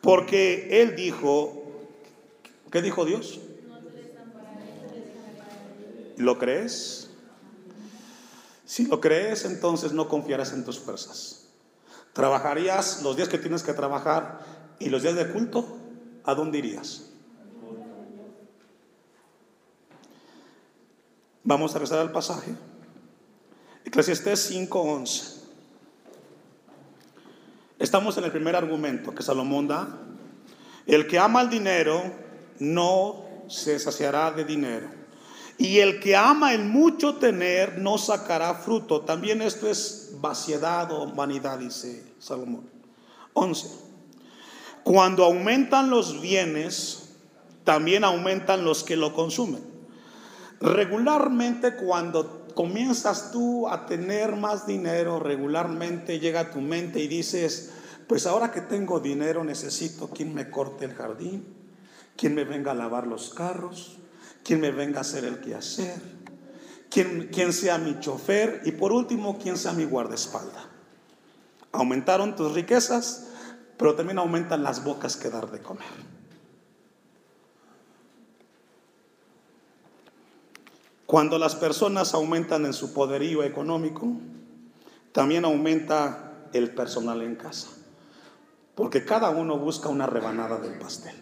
Porque 0.00 0.82
Él 0.82 0.96
dijo, 0.96 1.62
¿qué 2.70 2.82
dijo 2.82 3.04
Dios? 3.04 3.40
¿Lo 6.16 6.38
crees? 6.38 7.10
Si 8.64 8.86
lo 8.86 9.00
crees, 9.00 9.44
entonces 9.44 9.92
no 9.92 10.08
confiarás 10.08 10.52
en 10.52 10.64
tus 10.64 10.78
fuerzas. 10.78 11.41
Trabajarías 12.12 13.02
los 13.02 13.16
días 13.16 13.28
que 13.28 13.38
tienes 13.38 13.62
que 13.62 13.72
trabajar 13.72 14.40
y 14.78 14.90
los 14.90 15.02
días 15.02 15.14
de 15.14 15.30
culto, 15.30 15.78
¿a 16.24 16.34
dónde 16.34 16.58
irías? 16.58 17.10
Vamos 21.44 21.74
a 21.74 21.78
rezar 21.78 21.98
al 21.98 22.12
pasaje. 22.12 22.54
Eclesiastés 23.84 24.50
5:11. 24.50 25.40
Estamos 27.78 28.16
en 28.16 28.24
el 28.24 28.30
primer 28.30 28.54
argumento 28.54 29.14
que 29.14 29.22
Salomón 29.22 29.66
da. 29.66 29.88
El 30.86 31.06
que 31.08 31.18
ama 31.18 31.42
el 31.42 31.50
dinero 31.50 32.00
no 32.60 33.24
se 33.48 33.78
saciará 33.78 34.30
de 34.30 34.44
dinero. 34.44 35.01
Y 35.58 35.78
el 35.78 36.00
que 36.00 36.16
ama 36.16 36.54
el 36.54 36.64
mucho 36.64 37.16
tener 37.16 37.78
no 37.78 37.98
sacará 37.98 38.54
fruto. 38.54 39.02
También 39.02 39.42
esto 39.42 39.68
es 39.68 40.12
vaciedad 40.20 40.90
o 40.92 41.12
vanidad, 41.12 41.58
dice 41.58 42.04
Salomón. 42.18 42.68
11. 43.34 43.68
Cuando 44.82 45.24
aumentan 45.24 45.90
los 45.90 46.20
bienes, 46.20 47.14
también 47.64 48.04
aumentan 48.04 48.64
los 48.64 48.82
que 48.82 48.96
lo 48.96 49.14
consumen. 49.14 49.62
Regularmente 50.60 51.76
cuando 51.76 52.46
comienzas 52.54 53.30
tú 53.32 53.68
a 53.68 53.86
tener 53.86 54.36
más 54.36 54.66
dinero, 54.66 55.18
regularmente 55.18 56.18
llega 56.18 56.40
a 56.40 56.50
tu 56.50 56.60
mente 56.60 57.00
y 57.00 57.08
dices, 57.08 57.72
pues 58.06 58.26
ahora 58.26 58.50
que 58.50 58.60
tengo 58.60 59.00
dinero 59.00 59.44
necesito 59.44 60.08
quien 60.08 60.34
me 60.34 60.50
corte 60.50 60.84
el 60.84 60.94
jardín, 60.94 61.46
quien 62.16 62.34
me 62.34 62.44
venga 62.44 62.72
a 62.72 62.74
lavar 62.74 63.06
los 63.06 63.30
carros, 63.30 63.98
quien 64.44 64.60
me 64.60 64.70
venga 64.70 64.98
a 64.98 65.00
hacer 65.02 65.24
el 65.24 65.40
quehacer, 65.40 66.00
quien, 66.90 67.28
quien 67.28 67.52
sea 67.52 67.78
mi 67.78 67.98
chofer 68.00 68.62
y 68.64 68.72
por 68.72 68.92
último, 68.92 69.38
quien 69.38 69.56
sea 69.56 69.72
mi 69.72 69.84
guardaespalda. 69.84 70.68
Aumentaron 71.72 72.36
tus 72.36 72.52
riquezas, 72.52 73.28
pero 73.78 73.94
también 73.94 74.18
aumentan 74.18 74.62
las 74.62 74.84
bocas 74.84 75.16
que 75.16 75.30
dar 75.30 75.50
de 75.50 75.60
comer. 75.60 76.12
Cuando 81.06 81.38
las 81.38 81.54
personas 81.56 82.14
aumentan 82.14 82.64
en 82.64 82.72
su 82.72 82.94
poderío 82.94 83.42
económico, 83.42 84.12
también 85.12 85.44
aumenta 85.44 86.48
el 86.54 86.70
personal 86.74 87.20
en 87.22 87.36
casa. 87.36 87.68
Porque 88.74 89.04
cada 89.04 89.28
uno 89.28 89.58
busca 89.58 89.90
una 89.90 90.06
rebanada 90.06 90.58
del 90.58 90.78
pastel. 90.78 91.14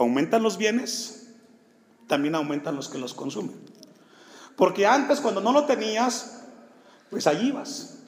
Aumentan 0.00 0.42
los 0.42 0.56
bienes, 0.56 1.28
también 2.06 2.34
aumentan 2.34 2.74
los 2.74 2.88
que 2.88 2.96
los 2.96 3.12
consumen. 3.12 3.54
Porque 4.56 4.86
antes 4.86 5.20
cuando 5.20 5.42
no 5.42 5.52
lo 5.52 5.66
tenías, 5.66 6.40
pues 7.10 7.26
allí 7.26 7.48
ibas. 7.48 7.98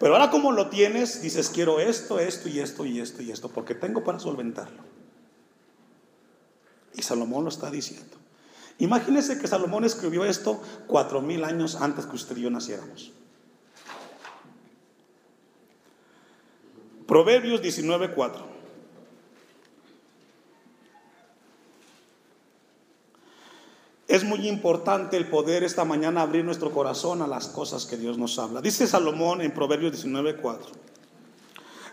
Pero 0.00 0.14
ahora 0.14 0.32
como 0.32 0.50
lo 0.50 0.70
tienes, 0.70 1.22
dices, 1.22 1.48
quiero 1.48 1.78
esto, 1.78 2.18
esto 2.18 2.48
y 2.48 2.58
esto 2.58 2.84
y 2.84 2.98
esto 2.98 3.22
y 3.22 3.30
esto, 3.30 3.48
porque 3.48 3.76
tengo 3.76 4.02
para 4.02 4.18
solventarlo. 4.18 4.82
Y 6.94 7.02
Salomón 7.02 7.44
lo 7.44 7.50
está 7.50 7.70
diciendo. 7.70 8.16
Imagínense 8.78 9.38
que 9.38 9.46
Salomón 9.46 9.84
escribió 9.84 10.24
esto 10.24 10.60
cuatro 10.88 11.22
mil 11.22 11.44
años 11.44 11.76
antes 11.80 12.06
que 12.06 12.16
usted 12.16 12.36
y 12.38 12.42
yo 12.42 12.50
naciéramos. 12.50 13.12
Proverbios 17.06 17.62
19:4. 17.62 18.55
Es 24.08 24.22
muy 24.22 24.48
importante 24.48 25.16
el 25.16 25.28
poder 25.28 25.64
esta 25.64 25.84
mañana 25.84 26.22
abrir 26.22 26.44
nuestro 26.44 26.70
corazón 26.70 27.22
a 27.22 27.26
las 27.26 27.48
cosas 27.48 27.86
que 27.86 27.96
Dios 27.96 28.18
nos 28.18 28.38
habla. 28.38 28.60
Dice 28.60 28.86
Salomón 28.86 29.40
en 29.40 29.52
Proverbios 29.52 29.92
19:4. 29.92 30.70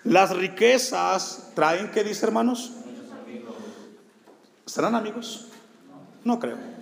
Las 0.03 0.35
riquezas 0.35 1.51
traen, 1.55 1.89
¿qué 1.91 2.03
dice 2.03 2.25
hermanos? 2.25 2.71
¿Serán 4.65 4.95
amigos? 4.95 5.47
No 6.23 6.39
creo. 6.39 6.73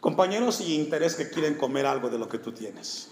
compañeros 0.00 0.60
y 0.60 0.74
interés 0.74 1.14
que 1.14 1.30
quieren 1.30 1.54
comer 1.54 1.86
algo 1.86 2.10
de 2.10 2.18
lo 2.18 2.28
que 2.28 2.38
tú 2.38 2.50
tienes. 2.50 3.08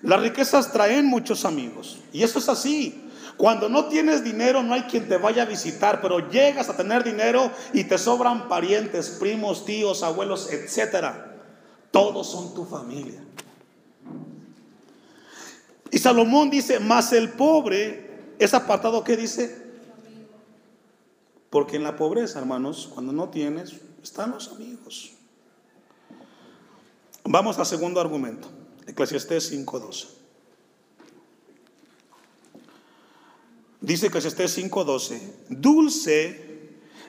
Las 0.00 0.22
riquezas 0.22 0.72
traen 0.72 1.04
muchos 1.04 1.44
amigos. 1.44 1.98
Y 2.14 2.22
eso 2.22 2.38
es 2.38 2.48
así. 2.48 3.07
Cuando 3.38 3.68
no 3.68 3.84
tienes 3.84 4.24
dinero 4.24 4.64
no 4.64 4.74
hay 4.74 4.82
quien 4.82 5.08
te 5.08 5.16
vaya 5.16 5.44
a 5.44 5.46
visitar, 5.46 6.00
pero 6.02 6.28
llegas 6.28 6.68
a 6.68 6.76
tener 6.76 7.04
dinero 7.04 7.52
y 7.72 7.84
te 7.84 7.96
sobran 7.96 8.48
parientes, 8.48 9.10
primos, 9.10 9.64
tíos, 9.64 10.02
abuelos, 10.02 10.52
etcétera. 10.52 11.36
Todos 11.92 12.28
son 12.28 12.52
tu 12.52 12.64
familia. 12.64 13.22
Y 15.92 15.98
Salomón 15.98 16.50
dice, 16.50 16.80
más 16.80 17.12
el 17.12 17.30
pobre 17.30 18.34
es 18.40 18.54
apartado, 18.54 19.04
¿qué 19.04 19.16
dice? 19.16 19.56
Porque 21.48 21.76
en 21.76 21.84
la 21.84 21.96
pobreza, 21.96 22.40
hermanos, 22.40 22.90
cuando 22.92 23.12
no 23.12 23.28
tienes, 23.28 23.74
están 24.02 24.32
los 24.32 24.48
amigos. 24.48 25.12
Vamos 27.22 27.56
al 27.56 27.66
segundo 27.66 28.00
argumento, 28.00 28.48
Eclesiastés 28.88 29.52
5.12. 29.52 30.17
Dice 33.80 34.08
Eclesiastés 34.08 34.58
5.12, 34.58 35.20
dulce 35.50 36.48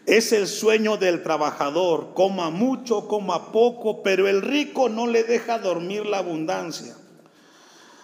es 0.06 0.32
el 0.34 0.48
sueño 0.48 0.98
del 0.98 1.24
trabajador, 1.24 2.14
coma 2.14 2.52
mucho, 2.52 3.08
coma 3.08 3.52
poco, 3.52 4.04
pero 4.04 4.28
el 4.28 4.42
rico 4.42 4.88
no 4.88 5.08
le 5.08 5.24
deja 5.24 5.60
dormir 5.60 6.06
la 6.06 6.20
abundancia. 6.20 6.96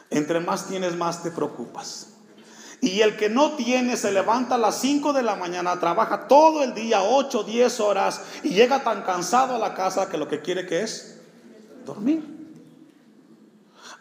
Entre 0.09 0.39
más 0.39 0.67
tienes, 0.67 0.95
más 0.95 1.23
te 1.23 1.31
preocupas. 1.31 2.09
Y 2.81 3.01
el 3.01 3.15
que 3.15 3.29
no 3.29 3.53
tiene 3.53 3.97
se 3.97 4.11
levanta 4.11 4.55
a 4.55 4.59
las 4.59 4.79
5 4.81 5.13
de 5.13 5.23
la 5.23 5.35
mañana, 5.35 5.79
trabaja 5.79 6.27
todo 6.27 6.63
el 6.63 6.73
día, 6.73 7.01
8, 7.03 7.43
10 7.43 7.79
horas, 7.79 8.21
y 8.43 8.49
llega 8.49 8.83
tan 8.83 9.03
cansado 9.03 9.55
a 9.55 9.59
la 9.59 9.73
casa 9.73 10.09
que 10.09 10.17
lo 10.17 10.27
que 10.27 10.41
quiere 10.41 10.65
que 10.65 10.81
es 10.81 11.19
dormir. 11.85 12.34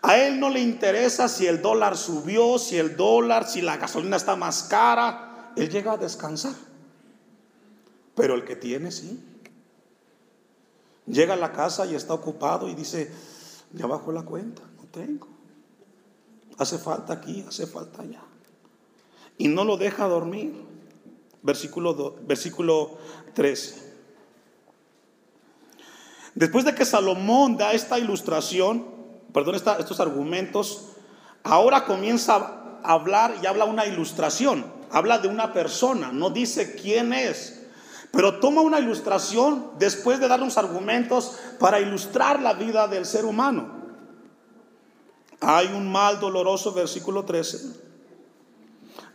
A 0.07 0.19
él 0.19 0.39
no 0.39 0.51
le 0.51 0.61
interesa 0.61 1.31
si 1.31 1.47
el 1.47 1.63
dólar 1.63 1.97
subió, 1.97 2.59
si 2.59 2.77
el 2.77 2.95
dólar, 2.95 3.49
si 3.49 3.63
la 3.63 3.79
gasolina 3.79 4.19
está 4.19 4.37
más 4.37 4.65
cara. 4.65 5.53
Él 5.57 5.71
llega 5.71 5.93
a 5.93 5.97
descansar. 5.97 6.53
Pero 8.15 8.35
el 8.35 8.45
que 8.45 8.55
tiene, 8.55 8.93
sí. 8.93 9.19
Llega 11.07 11.33
a 11.33 11.39
la 11.39 11.53
casa 11.53 11.87
y 11.87 11.95
está 11.95 12.13
ocupado 12.13 12.69
y 12.69 12.75
dice, 12.75 13.11
ya 13.73 13.87
bajó 13.87 14.13
la 14.13 14.25
cuenta, 14.25 14.61
no 14.77 14.85
tengo. 14.91 15.27
Hace 16.59 16.77
falta 16.77 17.15
aquí, 17.15 17.43
hace 17.49 17.67
falta 17.67 18.03
allá. 18.03 18.21
Y 19.39 19.49
no 19.49 19.65
lo 19.65 19.79
deja 19.79 20.07
dormir. 20.07 20.53
Versículo, 21.43 22.17
versículo 22.27 22.99
13. 23.33 23.95
Después 26.35 26.67
de 26.67 26.75
que 26.75 26.85
Salomón 26.85 27.57
da 27.57 27.73
esta 27.73 27.99
ilustración, 27.99 28.94
perdón, 29.35 29.57
estos 29.57 29.99
argumentos, 29.99 30.91
ahora 31.43 31.85
comienza 31.85 32.37
a 32.85 32.93
hablar 32.93 33.35
y 33.43 33.47
habla 33.47 33.65
una 33.65 33.85
ilustración. 33.85 34.65
Habla 34.93 35.19
de 35.19 35.27
una 35.27 35.53
persona, 35.53 36.13
no 36.13 36.31
dice 36.31 36.77
quién 36.77 37.13
es. 37.13 37.67
Pero 38.13 38.39
toma 38.39 38.61
una 38.61 38.79
ilustración 38.79 39.73
después 39.77 40.21
de 40.21 40.29
dar 40.29 40.41
unos 40.41 40.57
argumentos 40.57 41.37
para 41.59 41.81
ilustrar 41.81 42.41
la 42.41 42.53
vida 42.53 42.87
del 42.87 43.05
ser 43.05 43.25
humano. 43.25 43.75
Hay 45.41 45.67
un 45.67 45.91
mal 45.91 46.21
doloroso, 46.21 46.73
versículo 46.73 47.25
13. 47.25 47.83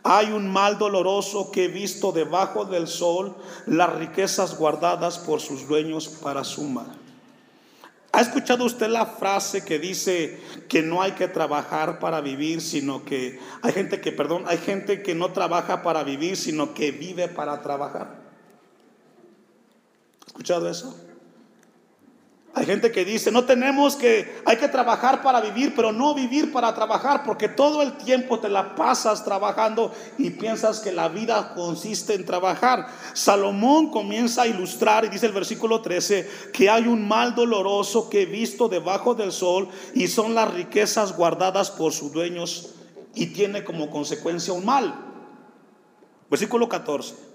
Hay 0.02 0.32
un 0.32 0.52
mal 0.52 0.76
doloroso 0.76 1.50
que 1.50 1.64
he 1.64 1.68
visto 1.68 2.12
debajo 2.12 2.66
del 2.66 2.88
sol 2.88 3.34
las 3.66 3.90
riquezas 3.94 4.58
guardadas 4.58 5.18
por 5.18 5.40
sus 5.40 5.66
dueños 5.66 6.08
para 6.08 6.44
su 6.44 6.64
mal. 6.64 6.99
¿Ha 8.12 8.20
escuchado 8.22 8.64
usted 8.64 8.88
la 8.88 9.06
frase 9.06 9.64
que 9.64 9.78
dice 9.78 10.40
que 10.68 10.82
no 10.82 11.00
hay 11.00 11.12
que 11.12 11.28
trabajar 11.28 12.00
para 12.00 12.20
vivir, 12.20 12.60
sino 12.60 13.04
que 13.04 13.38
hay 13.62 13.72
gente 13.72 14.00
que, 14.00 14.10
perdón, 14.10 14.44
hay 14.46 14.58
gente 14.58 15.02
que 15.02 15.14
no 15.14 15.32
trabaja 15.32 15.82
para 15.82 16.02
vivir, 16.02 16.36
sino 16.36 16.74
que 16.74 16.90
vive 16.90 17.28
para 17.28 17.62
trabajar? 17.62 18.20
¿Ha 20.22 20.26
escuchado 20.26 20.68
eso? 20.68 21.09
Hay 22.52 22.66
gente 22.66 22.90
que 22.90 23.04
dice, 23.04 23.30
no 23.30 23.44
tenemos 23.44 23.94
que, 23.94 24.42
hay 24.44 24.56
que 24.56 24.66
trabajar 24.66 25.22
para 25.22 25.40
vivir, 25.40 25.72
pero 25.76 25.92
no 25.92 26.14
vivir 26.14 26.50
para 26.50 26.74
trabajar, 26.74 27.22
porque 27.24 27.48
todo 27.48 27.80
el 27.80 27.96
tiempo 27.96 28.40
te 28.40 28.48
la 28.48 28.74
pasas 28.74 29.24
trabajando 29.24 29.92
y 30.18 30.30
piensas 30.30 30.80
que 30.80 30.90
la 30.90 31.08
vida 31.08 31.54
consiste 31.54 32.14
en 32.14 32.26
trabajar. 32.26 32.88
Salomón 33.12 33.90
comienza 33.90 34.42
a 34.42 34.46
ilustrar 34.48 35.04
y 35.04 35.10
dice 35.10 35.26
el 35.26 35.32
versículo 35.32 35.80
13, 35.80 36.28
que 36.52 36.68
hay 36.68 36.88
un 36.88 37.06
mal 37.06 37.36
doloroso 37.36 38.10
que 38.10 38.22
he 38.22 38.26
visto 38.26 38.68
debajo 38.68 39.14
del 39.14 39.30
sol 39.30 39.68
y 39.94 40.08
son 40.08 40.34
las 40.34 40.52
riquezas 40.52 41.16
guardadas 41.16 41.70
por 41.70 41.92
sus 41.92 42.12
dueños 42.12 42.74
y 43.14 43.26
tiene 43.26 43.62
como 43.62 43.90
consecuencia 43.90 44.52
un 44.52 44.64
mal. 44.64 44.92
Versículo 46.28 46.68
14 46.68 47.29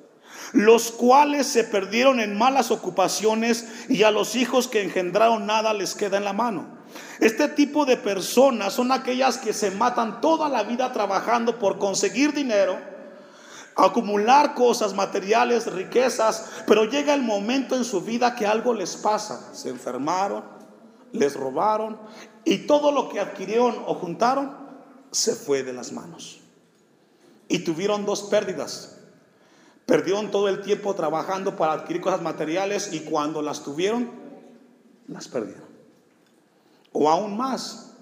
los 0.55 0.89
cuales 0.89 1.47
se 1.47 1.65
perdieron 1.65 2.21
en 2.21 2.37
malas 2.37 2.71
ocupaciones 2.71 3.67
y 3.89 4.03
a 4.03 4.11
los 4.11 4.37
hijos 4.37 4.69
que 4.69 4.81
engendraron 4.81 5.45
nada 5.45 5.73
les 5.73 5.95
queda 5.95 6.15
en 6.15 6.23
la 6.23 6.31
mano. 6.31 6.65
Este 7.19 7.49
tipo 7.49 7.85
de 7.85 7.97
personas 7.97 8.71
son 8.71 8.93
aquellas 8.93 9.37
que 9.37 9.51
se 9.51 9.69
matan 9.71 10.21
toda 10.21 10.47
la 10.47 10.63
vida 10.63 10.93
trabajando 10.93 11.59
por 11.59 11.77
conseguir 11.77 12.33
dinero, 12.33 12.77
acumular 13.75 14.53
cosas 14.53 14.93
materiales, 14.93 15.67
riquezas, 15.67 16.49
pero 16.65 16.85
llega 16.85 17.13
el 17.13 17.21
momento 17.21 17.75
en 17.75 17.83
su 17.83 17.99
vida 17.99 18.33
que 18.33 18.47
algo 18.47 18.73
les 18.73 18.95
pasa. 18.95 19.53
Se 19.53 19.67
enfermaron, 19.67 20.45
les 21.11 21.35
robaron 21.35 21.99
y 22.45 22.59
todo 22.59 22.93
lo 22.93 23.09
que 23.09 23.19
adquirieron 23.19 23.75
o 23.87 23.95
juntaron 23.95 24.55
se 25.11 25.35
fue 25.35 25.63
de 25.63 25.73
las 25.73 25.91
manos. 25.91 26.39
Y 27.49 27.59
tuvieron 27.59 28.05
dos 28.05 28.23
pérdidas 28.23 28.94
Perdieron 29.85 30.31
todo 30.31 30.49
el 30.49 30.61
tiempo 30.61 30.95
trabajando 30.95 31.55
para 31.55 31.73
adquirir 31.73 32.01
cosas 32.01 32.21
materiales 32.21 32.91
y 32.91 33.01
cuando 33.01 33.41
las 33.41 33.63
tuvieron, 33.63 34.09
las 35.07 35.27
perdieron. 35.27 35.65
O 36.91 37.09
aún 37.09 37.37
más, 37.37 37.93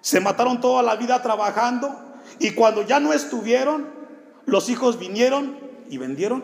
se 0.00 0.20
mataron 0.20 0.60
toda 0.60 0.82
la 0.82 0.96
vida 0.96 1.20
trabajando 1.20 1.94
y 2.38 2.52
cuando 2.52 2.82
ya 2.82 3.00
no 3.00 3.12
estuvieron, 3.12 3.90
los 4.46 4.70
hijos 4.70 4.98
vinieron 4.98 5.58
y 5.90 5.98
vendieron 5.98 6.42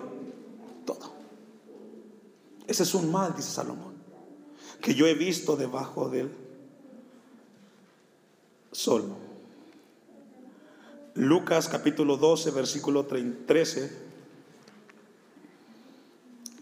todo. 0.85 1.15
Ese 2.67 2.83
es 2.83 2.95
un 2.95 3.11
mal, 3.11 3.35
dice 3.35 3.51
Salomón, 3.51 3.95
que 4.83 4.95
yo 4.95 5.07
he 5.07 5.15
visto 5.15 5.57
debajo 5.57 6.11
del 6.11 6.31
sol. 8.73 9.15
Lucas 11.15 11.67
capítulo 11.69 12.19
12, 12.19 12.51
versículo 12.51 13.07
13 13.07 14.06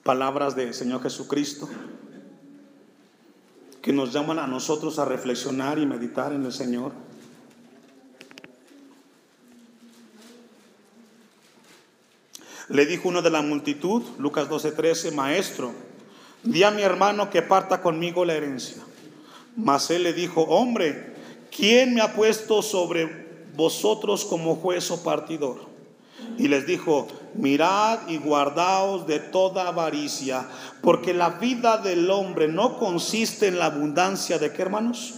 palabras 0.05 0.55
del 0.55 0.75
Señor 0.75 1.03
Jesucristo 1.03 1.69
que 3.81 3.93
nos 3.93 4.13
llaman 4.13 4.39
a 4.39 4.47
nosotros 4.47 4.99
a 4.99 5.05
reflexionar 5.05 5.79
y 5.79 5.87
meditar 5.87 6.33
en 6.33 6.45
el 6.45 6.53
Señor. 6.53 6.93
Le 12.69 12.87
dijo 12.87 13.09
uno 13.09 13.21
de 13.21 13.31
la 13.31 13.43
multitud, 13.43 14.03
Lucas 14.19 14.49
12:13, 14.49 15.13
Maestro, 15.13 15.73
di 16.43 16.63
a 16.63 16.71
mi 16.71 16.83
hermano 16.83 17.29
que 17.29 17.43
parta 17.43 17.83
conmigo 17.83 18.25
la 18.25 18.35
herencia. 18.35 18.83
Mas 19.57 19.91
él 19.91 20.03
le 20.03 20.13
dijo, 20.13 20.43
hombre, 20.43 21.15
¿quién 21.55 21.95
me 21.95 22.01
ha 22.01 22.15
puesto 22.15 22.63
sobre 22.63 23.27
vosotros 23.55 24.25
como 24.25 24.57
juez 24.57 24.91
o 24.91 25.03
partidor? 25.03 25.61
Y 26.39 26.49
les 26.49 26.67
dijo, 26.67 27.07
mirad 27.37 28.09
y 28.09 28.19
guardaos 28.19 29.07
de 29.07 29.19
toda 29.21 29.69
avaricia, 29.69 30.47
porque 30.83 31.15
la 31.15 31.31
vida 31.31 31.79
del 31.79 32.11
hombre 32.11 32.49
no 32.49 32.79
consiste 32.79 33.49
en 33.49 33.59
la 33.59 33.67
abundancia 33.67 34.39
de 34.39 34.53
qué 34.53 34.63
hermanos. 34.63 35.15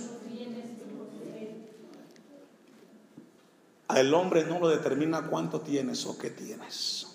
El 3.95 4.13
hombre 4.15 4.45
no 4.45 4.59
lo 4.59 4.69
determina 4.69 5.27
cuánto 5.29 5.61
tienes 5.61 6.07
o 6.07 6.19
qué 6.19 6.31
tienes. 6.31 7.07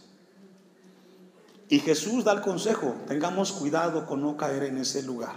Y 1.68 1.80
Jesús 1.80 2.24
da 2.24 2.34
el 2.34 2.42
consejo, 2.42 2.96
tengamos 3.08 3.52
cuidado 3.52 4.06
con 4.06 4.22
no 4.22 4.36
caer 4.36 4.64
en 4.64 4.78
ese 4.78 5.04
lugar. 5.04 5.36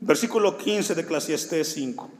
Versículo 0.00 0.58
15 0.58 0.94
de 0.94 1.02
Eclesiastés 1.02 1.72
5. 1.72 2.10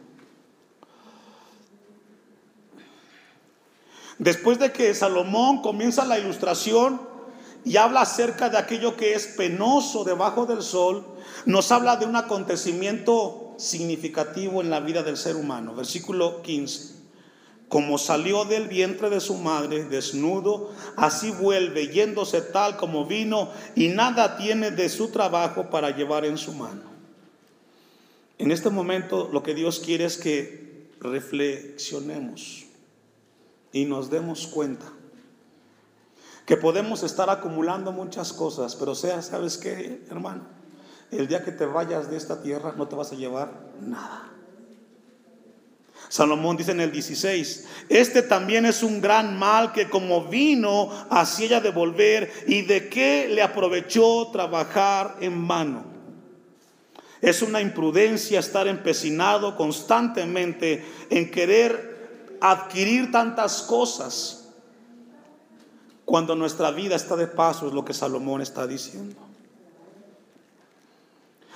Después 4.18 4.58
de 4.58 4.72
que 4.72 4.94
Salomón 4.94 5.60
comienza 5.62 6.04
la 6.04 6.18
ilustración 6.18 7.00
y 7.64 7.76
habla 7.76 8.02
acerca 8.02 8.48
de 8.48 8.58
aquello 8.58 8.96
que 8.96 9.14
es 9.14 9.26
penoso 9.26 10.04
debajo 10.04 10.46
del 10.46 10.62
sol, 10.62 11.04
nos 11.46 11.72
habla 11.72 11.96
de 11.96 12.06
un 12.06 12.14
acontecimiento 12.14 13.54
significativo 13.56 14.60
en 14.60 14.70
la 14.70 14.80
vida 14.80 15.02
del 15.02 15.16
ser 15.16 15.36
humano. 15.36 15.74
Versículo 15.74 16.42
15. 16.42 16.94
Como 17.68 17.98
salió 17.98 18.44
del 18.44 18.68
vientre 18.68 19.10
de 19.10 19.20
su 19.20 19.34
madre 19.34 19.84
desnudo, 19.84 20.70
así 20.96 21.30
vuelve 21.30 21.88
yéndose 21.88 22.40
tal 22.40 22.76
como 22.76 23.06
vino 23.06 23.50
y 23.74 23.88
nada 23.88 24.36
tiene 24.36 24.70
de 24.70 24.88
su 24.88 25.08
trabajo 25.08 25.70
para 25.70 25.90
llevar 25.90 26.24
en 26.24 26.38
su 26.38 26.52
mano. 26.52 26.82
En 28.38 28.52
este 28.52 28.70
momento 28.70 29.28
lo 29.32 29.42
que 29.42 29.54
Dios 29.54 29.80
quiere 29.80 30.04
es 30.04 30.18
que 30.18 30.90
reflexionemos 31.00 32.63
y 33.74 33.84
nos 33.84 34.08
demos 34.08 34.46
cuenta 34.46 34.86
que 36.46 36.56
podemos 36.56 37.02
estar 37.02 37.28
acumulando 37.28 37.90
muchas 37.90 38.32
cosas, 38.32 38.76
pero 38.76 38.94
sea, 38.94 39.20
¿sabes 39.20 39.58
qué, 39.58 40.04
hermano? 40.08 40.46
El 41.10 41.26
día 41.26 41.42
que 41.42 41.50
te 41.50 41.66
vayas 41.66 42.08
de 42.08 42.16
esta 42.16 42.40
tierra 42.40 42.74
no 42.76 42.86
te 42.86 42.94
vas 42.94 43.10
a 43.10 43.16
llevar 43.16 43.72
nada. 43.80 44.30
Salomón 46.08 46.56
dice 46.56 46.70
en 46.70 46.82
el 46.82 46.92
16, 46.92 47.66
este 47.88 48.22
también 48.22 48.64
es 48.64 48.84
un 48.84 49.00
gran 49.00 49.36
mal 49.36 49.72
que 49.72 49.90
como 49.90 50.26
vino 50.26 50.90
así 51.10 51.46
ella 51.46 51.60
de 51.60 51.70
volver 51.70 52.32
y 52.46 52.62
de 52.62 52.88
qué 52.88 53.26
le 53.28 53.42
aprovechó 53.42 54.28
trabajar 54.30 55.16
en 55.20 55.48
vano. 55.48 55.84
Es 57.20 57.42
una 57.42 57.60
imprudencia 57.60 58.38
estar 58.38 58.68
empecinado 58.68 59.56
constantemente 59.56 60.84
en 61.10 61.28
querer 61.32 61.93
adquirir 62.40 63.10
tantas 63.10 63.62
cosas 63.62 64.48
cuando 66.04 66.34
nuestra 66.34 66.70
vida 66.70 66.96
está 66.96 67.16
de 67.16 67.26
paso, 67.26 67.68
es 67.68 67.72
lo 67.72 67.84
que 67.84 67.94
Salomón 67.94 68.42
está 68.42 68.66
diciendo. 68.66 69.16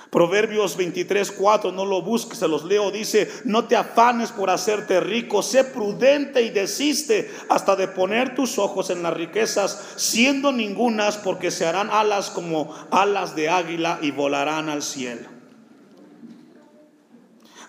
Proverbios 0.09 0.75
23, 0.75 1.31
4, 1.31 1.71
no 1.71 1.85
lo 1.85 2.01
busques, 2.01 2.39
se 2.39 2.47
los 2.47 2.63
leo, 2.63 2.89
dice, 2.89 3.29
no 3.45 3.65
te 3.65 3.75
afanes 3.75 4.31
por 4.31 4.49
hacerte 4.49 4.99
rico, 4.99 5.43
sé 5.43 5.63
prudente 5.63 6.41
y 6.41 6.49
desiste 6.49 7.31
hasta 7.47 7.75
de 7.75 7.87
poner 7.87 8.33
tus 8.33 8.57
ojos 8.57 8.89
en 8.89 9.03
las 9.03 9.13
riquezas, 9.13 9.93
siendo 9.97 10.51
ningunas, 10.51 11.17
porque 11.17 11.51
se 11.51 11.67
harán 11.67 11.91
alas 11.91 12.31
como 12.31 12.73
alas 12.89 13.35
de 13.35 13.49
águila 13.49 13.99
y 14.01 14.09
volarán 14.09 14.69
al 14.69 14.81
cielo. 14.81 15.38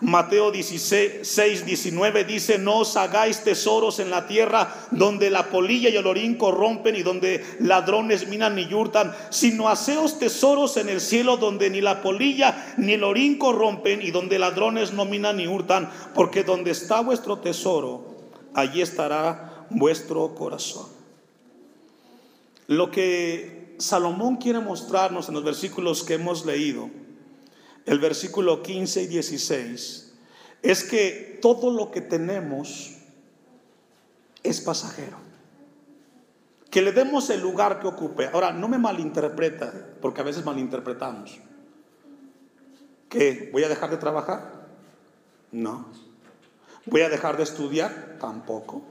Mateo 0.01 0.51
16, 0.51 1.65
19 1.65 2.23
dice, 2.23 2.57
no 2.57 2.79
os 2.79 2.97
hagáis 2.97 3.43
tesoros 3.43 3.99
en 3.99 4.09
la 4.09 4.25
tierra 4.25 4.73
donde 4.89 5.29
la 5.29 5.49
polilla 5.49 5.89
y 5.89 5.95
el 5.95 6.07
orín 6.07 6.35
corrompen 6.35 6.95
y 6.95 7.03
donde 7.03 7.45
ladrones 7.59 8.27
minan 8.27 8.55
ni 8.55 8.65
yurtan, 8.65 9.15
sino 9.29 9.69
haceos 9.69 10.17
tesoros 10.17 10.77
en 10.77 10.89
el 10.89 11.01
cielo 11.01 11.37
donde 11.37 11.69
ni 11.69 11.81
la 11.81 12.01
polilla 12.01 12.73
ni 12.77 12.93
el 12.93 13.03
orín 13.03 13.37
corrompen 13.37 14.01
y 14.01 14.09
donde 14.09 14.39
ladrones 14.39 14.91
no 14.91 15.05
minan 15.05 15.37
ni 15.37 15.47
hurtan, 15.47 15.89
porque 16.15 16.43
donde 16.43 16.71
está 16.71 17.01
vuestro 17.01 17.37
tesoro, 17.37 18.15
allí 18.55 18.81
estará 18.81 19.67
vuestro 19.69 20.33
corazón. 20.33 20.87
Lo 22.65 22.89
que 22.89 23.75
Salomón 23.77 24.37
quiere 24.37 24.59
mostrarnos 24.59 25.27
en 25.27 25.35
los 25.35 25.43
versículos 25.43 26.03
que 26.03 26.15
hemos 26.15 26.45
leído, 26.45 26.89
el 27.85 27.99
versículo 27.99 28.61
15 28.61 29.03
y 29.03 29.07
16, 29.07 30.13
es 30.61 30.83
que 30.83 31.39
todo 31.41 31.71
lo 31.71 31.91
que 31.91 32.01
tenemos 32.01 32.97
es 34.43 34.61
pasajero. 34.61 35.17
Que 36.69 36.81
le 36.81 36.91
demos 36.91 37.29
el 37.29 37.41
lugar 37.41 37.79
que 37.79 37.87
ocupe. 37.87 38.27
Ahora, 38.27 38.53
no 38.53 38.67
me 38.67 38.77
malinterpreta, 38.77 39.73
porque 40.01 40.21
a 40.21 40.23
veces 40.23 40.45
malinterpretamos. 40.45 41.39
¿Qué? 43.09 43.49
¿Voy 43.51 43.63
a 43.63 43.69
dejar 43.69 43.89
de 43.89 43.97
trabajar? 43.97 44.67
No. 45.51 45.87
¿Voy 46.85 47.01
a 47.01 47.09
dejar 47.09 47.35
de 47.35 47.43
estudiar? 47.43 48.17
Tampoco. 48.19 48.83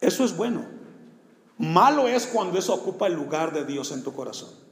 Eso 0.00 0.24
es 0.24 0.36
bueno. 0.36 0.64
Malo 1.56 2.06
es 2.06 2.26
cuando 2.26 2.58
eso 2.58 2.74
ocupa 2.74 3.06
el 3.06 3.14
lugar 3.14 3.52
de 3.52 3.64
Dios 3.64 3.90
en 3.90 4.04
tu 4.04 4.12
corazón. 4.12 4.67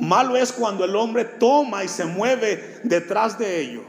Malo 0.00 0.36
es 0.36 0.52
cuando 0.52 0.84
el 0.84 0.94
hombre 0.94 1.24
toma 1.24 1.82
y 1.82 1.88
se 1.88 2.04
mueve 2.04 2.80
detrás 2.84 3.36
de 3.38 3.60
ello. 3.60 3.82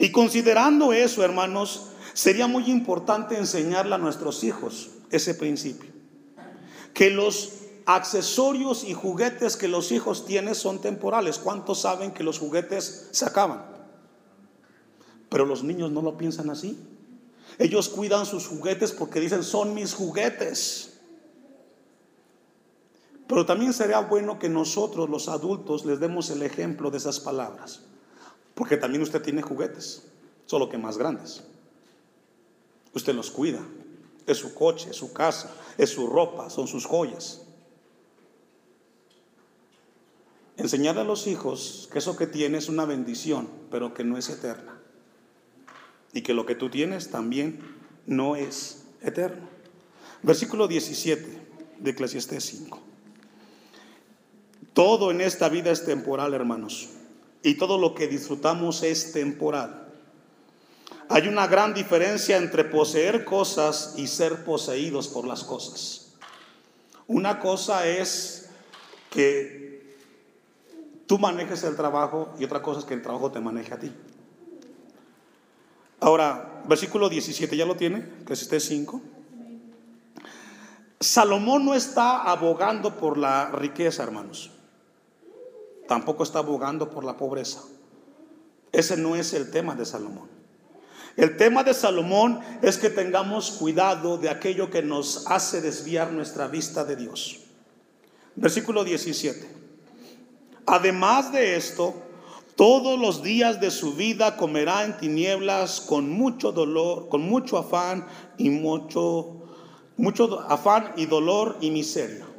Y 0.00 0.10
considerando 0.10 0.92
eso, 0.92 1.22
hermanos, 1.22 1.90
sería 2.12 2.48
muy 2.48 2.68
importante 2.70 3.36
enseñarle 3.36 3.94
a 3.94 3.98
nuestros 3.98 4.42
hijos 4.42 4.90
ese 5.10 5.34
principio. 5.34 5.90
Que 6.92 7.10
los 7.10 7.52
accesorios 7.86 8.82
y 8.82 8.94
juguetes 8.94 9.56
que 9.56 9.68
los 9.68 9.92
hijos 9.92 10.26
tienen 10.26 10.56
son 10.56 10.80
temporales. 10.80 11.38
¿Cuántos 11.38 11.80
saben 11.82 12.10
que 12.10 12.24
los 12.24 12.40
juguetes 12.40 13.10
se 13.12 13.24
acaban? 13.24 13.64
Pero 15.28 15.46
los 15.46 15.62
niños 15.62 15.92
no 15.92 16.02
lo 16.02 16.16
piensan 16.16 16.50
así. 16.50 16.76
Ellos 17.58 17.88
cuidan 17.88 18.26
sus 18.26 18.48
juguetes 18.48 18.90
porque 18.90 19.20
dicen, 19.20 19.44
son 19.44 19.72
mis 19.74 19.94
juguetes. 19.94 20.89
Pero 23.30 23.46
también 23.46 23.72
sería 23.72 24.00
bueno 24.00 24.40
que 24.40 24.48
nosotros, 24.48 25.08
los 25.08 25.28
adultos, 25.28 25.84
les 25.84 26.00
demos 26.00 26.30
el 26.30 26.42
ejemplo 26.42 26.90
de 26.90 26.98
esas 26.98 27.20
palabras. 27.20 27.82
Porque 28.56 28.76
también 28.76 29.04
usted 29.04 29.22
tiene 29.22 29.40
juguetes, 29.40 30.08
solo 30.46 30.68
que 30.68 30.78
más 30.78 30.98
grandes. 30.98 31.44
Usted 32.92 33.14
los 33.14 33.30
cuida. 33.30 33.60
Es 34.26 34.38
su 34.38 34.52
coche, 34.52 34.90
es 34.90 34.96
su 34.96 35.12
casa, 35.12 35.54
es 35.78 35.90
su 35.90 36.08
ropa, 36.08 36.50
son 36.50 36.66
sus 36.66 36.86
joyas. 36.86 37.42
Enseñarle 40.56 41.02
a 41.02 41.04
los 41.04 41.28
hijos 41.28 41.88
que 41.92 42.00
eso 42.00 42.16
que 42.16 42.26
tiene 42.26 42.58
es 42.58 42.68
una 42.68 42.84
bendición, 42.84 43.48
pero 43.70 43.94
que 43.94 44.02
no 44.02 44.18
es 44.18 44.28
eterna. 44.28 44.80
Y 46.12 46.22
que 46.22 46.34
lo 46.34 46.46
que 46.46 46.56
tú 46.56 46.68
tienes 46.68 47.10
también 47.10 47.60
no 48.06 48.34
es 48.34 48.86
eterno. 49.02 49.48
Versículo 50.20 50.66
17 50.66 51.42
de 51.78 51.90
Eclesiastés 51.92 52.42
5. 52.44 52.89
Todo 54.80 55.10
en 55.10 55.20
esta 55.20 55.50
vida 55.50 55.70
es 55.70 55.84
temporal, 55.84 56.32
hermanos. 56.32 56.88
Y 57.42 57.56
todo 57.56 57.76
lo 57.76 57.94
que 57.94 58.08
disfrutamos 58.08 58.82
es 58.82 59.12
temporal. 59.12 59.88
Hay 61.10 61.28
una 61.28 61.46
gran 61.46 61.74
diferencia 61.74 62.38
entre 62.38 62.64
poseer 62.64 63.26
cosas 63.26 63.92
y 63.98 64.06
ser 64.06 64.42
poseídos 64.42 65.08
por 65.08 65.26
las 65.26 65.44
cosas. 65.44 66.14
Una 67.06 67.40
cosa 67.40 67.86
es 67.86 68.48
que 69.10 69.98
tú 71.06 71.18
manejes 71.18 71.62
el 71.64 71.76
trabajo 71.76 72.32
y 72.38 72.44
otra 72.44 72.62
cosa 72.62 72.80
es 72.80 72.86
que 72.86 72.94
el 72.94 73.02
trabajo 73.02 73.30
te 73.30 73.38
maneje 73.38 73.74
a 73.74 73.78
ti. 73.78 73.92
Ahora, 76.00 76.62
versículo 76.66 77.10
17, 77.10 77.54
¿ya 77.54 77.66
lo 77.66 77.76
tiene? 77.76 78.08
Que 78.26 78.32
esté 78.32 78.58
5. 78.58 78.98
Salomón 81.00 81.66
no 81.66 81.74
está 81.74 82.22
abogando 82.22 82.96
por 82.96 83.18
la 83.18 83.50
riqueza, 83.50 84.04
hermanos 84.04 84.52
tampoco 85.90 86.22
está 86.22 86.38
abogando 86.38 86.88
por 86.88 87.02
la 87.02 87.16
pobreza. 87.16 87.64
Ese 88.70 88.96
no 88.96 89.16
es 89.16 89.34
el 89.34 89.50
tema 89.50 89.74
de 89.74 89.84
Salomón. 89.84 90.28
El 91.16 91.36
tema 91.36 91.64
de 91.64 91.74
Salomón 91.74 92.38
es 92.62 92.78
que 92.78 92.90
tengamos 92.90 93.50
cuidado 93.50 94.16
de 94.16 94.30
aquello 94.30 94.70
que 94.70 94.82
nos 94.82 95.26
hace 95.26 95.60
desviar 95.60 96.12
nuestra 96.12 96.46
vista 96.46 96.84
de 96.84 96.94
Dios. 96.94 97.40
Versículo 98.36 98.84
17. 98.84 99.50
Además 100.64 101.32
de 101.32 101.56
esto, 101.56 101.92
todos 102.54 102.96
los 102.96 103.24
días 103.24 103.60
de 103.60 103.72
su 103.72 103.94
vida 103.94 104.36
comerá 104.36 104.84
en 104.84 104.96
tinieblas 104.96 105.80
con 105.80 106.08
mucho 106.08 106.52
dolor, 106.52 107.08
con 107.08 107.22
mucho 107.22 107.58
afán 107.58 108.06
y 108.38 108.48
mucho, 108.48 109.42
mucho 109.96 110.38
afán 110.48 110.92
y 110.96 111.06
dolor 111.06 111.56
y 111.60 111.72
miseria 111.72 112.29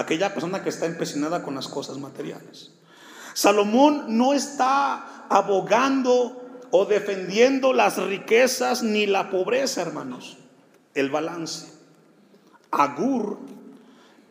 aquella 0.00 0.32
persona 0.34 0.62
que 0.62 0.68
está 0.68 0.86
empecinada 0.86 1.42
con 1.42 1.54
las 1.54 1.68
cosas 1.68 1.98
materiales. 1.98 2.72
Salomón 3.34 4.04
no 4.18 4.34
está 4.34 5.26
abogando 5.28 6.40
o 6.70 6.84
defendiendo 6.84 7.72
las 7.72 7.96
riquezas 7.96 8.82
ni 8.82 9.06
la 9.06 9.30
pobreza, 9.30 9.82
hermanos. 9.82 10.38
El 10.94 11.10
balance. 11.10 11.68
Agur, 12.70 13.38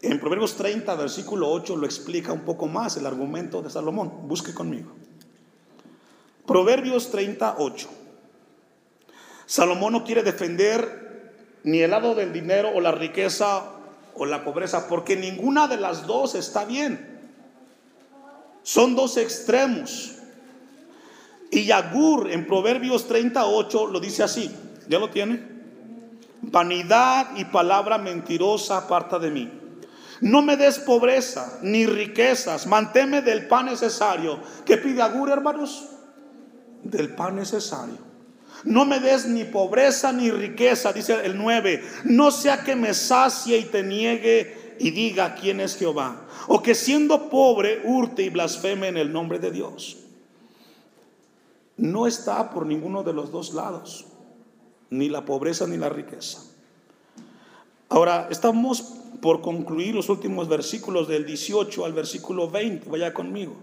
en 0.01 0.19
Proverbios 0.19 0.55
30, 0.55 0.95
versículo 0.95 1.49
8, 1.49 1.75
lo 1.75 1.85
explica 1.85 2.31
un 2.31 2.41
poco 2.41 2.67
más 2.67 2.97
el 2.97 3.05
argumento 3.05 3.61
de 3.61 3.69
Salomón. 3.69 4.27
Busque 4.27 4.53
conmigo. 4.53 4.91
Proverbios 6.45 7.11
38. 7.11 7.89
Salomón 9.45 9.93
no 9.93 10.03
quiere 10.03 10.23
defender 10.23 11.09
ni 11.63 11.79
el 11.79 11.91
lado 11.91 12.15
del 12.15 12.31
dinero 12.31 12.71
o 12.73 12.81
la 12.81 12.91
riqueza 12.91 13.78
o 14.19 14.25
la 14.25 14.43
pobreza, 14.43 14.87
porque 14.87 15.15
ninguna 15.15 15.67
de 15.67 15.77
las 15.77 16.05
dos 16.05 16.35
está 16.35 16.65
bien. 16.65 17.19
Son 18.61 18.95
dos 18.95 19.15
extremos. 19.15 20.15
Y 21.49 21.65
Yagur 21.65 22.29
en 22.29 22.45
Proverbios 22.45 23.07
38 23.07 23.87
lo 23.87 23.99
dice 23.99 24.21
así, 24.21 24.53
¿ya 24.89 24.99
lo 24.99 25.09
tiene? 25.09 25.41
Vanidad 26.41 27.29
y 27.37 27.45
palabra 27.45 27.97
mentirosa 27.97 28.77
aparta 28.77 29.17
de 29.19 29.31
mí. 29.31 29.51
No 30.19 30.41
me 30.41 30.57
des 30.57 30.79
pobreza 30.79 31.59
ni 31.61 31.85
riquezas, 31.85 32.67
manténme 32.67 33.21
del 33.21 33.47
pan 33.47 33.67
necesario. 33.67 34.39
¿Qué 34.65 34.75
pide 34.77 35.01
Agur, 35.01 35.29
hermanos? 35.29 35.87
Del 36.83 37.15
pan 37.15 37.37
necesario. 37.37 38.08
No 38.63 38.85
me 38.85 38.99
des 38.99 39.25
ni 39.25 39.43
pobreza 39.45 40.11
ni 40.11 40.31
riqueza, 40.31 40.93
dice 40.93 41.25
el 41.25 41.37
9. 41.37 41.83
No 42.05 42.31
sea 42.31 42.63
que 42.63 42.75
me 42.75 42.93
sacie 42.93 43.57
y 43.57 43.63
te 43.65 43.83
niegue 43.83 44.75
y 44.79 44.91
diga 44.91 45.35
quién 45.35 45.59
es 45.59 45.75
Jehová. 45.75 46.27
O 46.47 46.61
que 46.61 46.75
siendo 46.75 47.29
pobre 47.29 47.81
hurte 47.83 48.23
y 48.23 48.29
blasfeme 48.29 48.87
en 48.87 48.97
el 48.97 49.11
nombre 49.11 49.39
de 49.39 49.51
Dios. 49.51 49.97
No 51.77 52.07
está 52.07 52.49
por 52.49 52.65
ninguno 52.65 53.03
de 53.03 53.13
los 53.13 53.31
dos 53.31 53.53
lados, 53.53 54.05
ni 54.89 55.07
la 55.07 55.23
pobreza 55.23 55.65
ni 55.65 55.77
la 55.77 55.87
riqueza. 55.87 56.43
Ahora, 57.87 58.27
estamos 58.29 58.81
por 59.21 59.41
concluir 59.41 59.95
los 59.95 60.09
últimos 60.09 60.47
versículos 60.47 61.07
del 61.07 61.25
18 61.25 61.85
al 61.85 61.93
versículo 61.93 62.49
20. 62.49 62.89
Vaya 62.89 63.13
conmigo. 63.13 63.55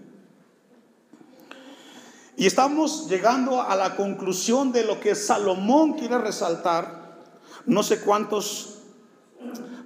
Y 2.39 2.45
estamos 2.45 3.09
llegando 3.09 3.63
a 3.63 3.75
la 3.75 3.95
conclusión 3.95 4.71
de 4.71 4.85
lo 4.85 4.99
que 4.99 5.15
Salomón 5.15 5.93
quiere 5.93 6.19
resaltar. 6.19 7.17
No 7.65 7.81
sé 7.81 8.01
cuántos 8.01 8.75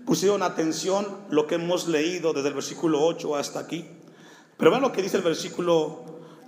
pusieron 0.06 0.44
atención 0.44 1.08
lo 1.30 1.48
que 1.48 1.56
hemos 1.56 1.88
leído 1.88 2.34
desde 2.34 2.50
el 2.50 2.54
versículo 2.54 3.06
8 3.06 3.38
hasta 3.38 3.60
aquí. 3.60 3.88
Pero 4.58 4.70
vean 4.70 4.84
lo 4.84 4.92
que 4.92 5.02
dice 5.02 5.16
el 5.16 5.24
versículo 5.24 6.04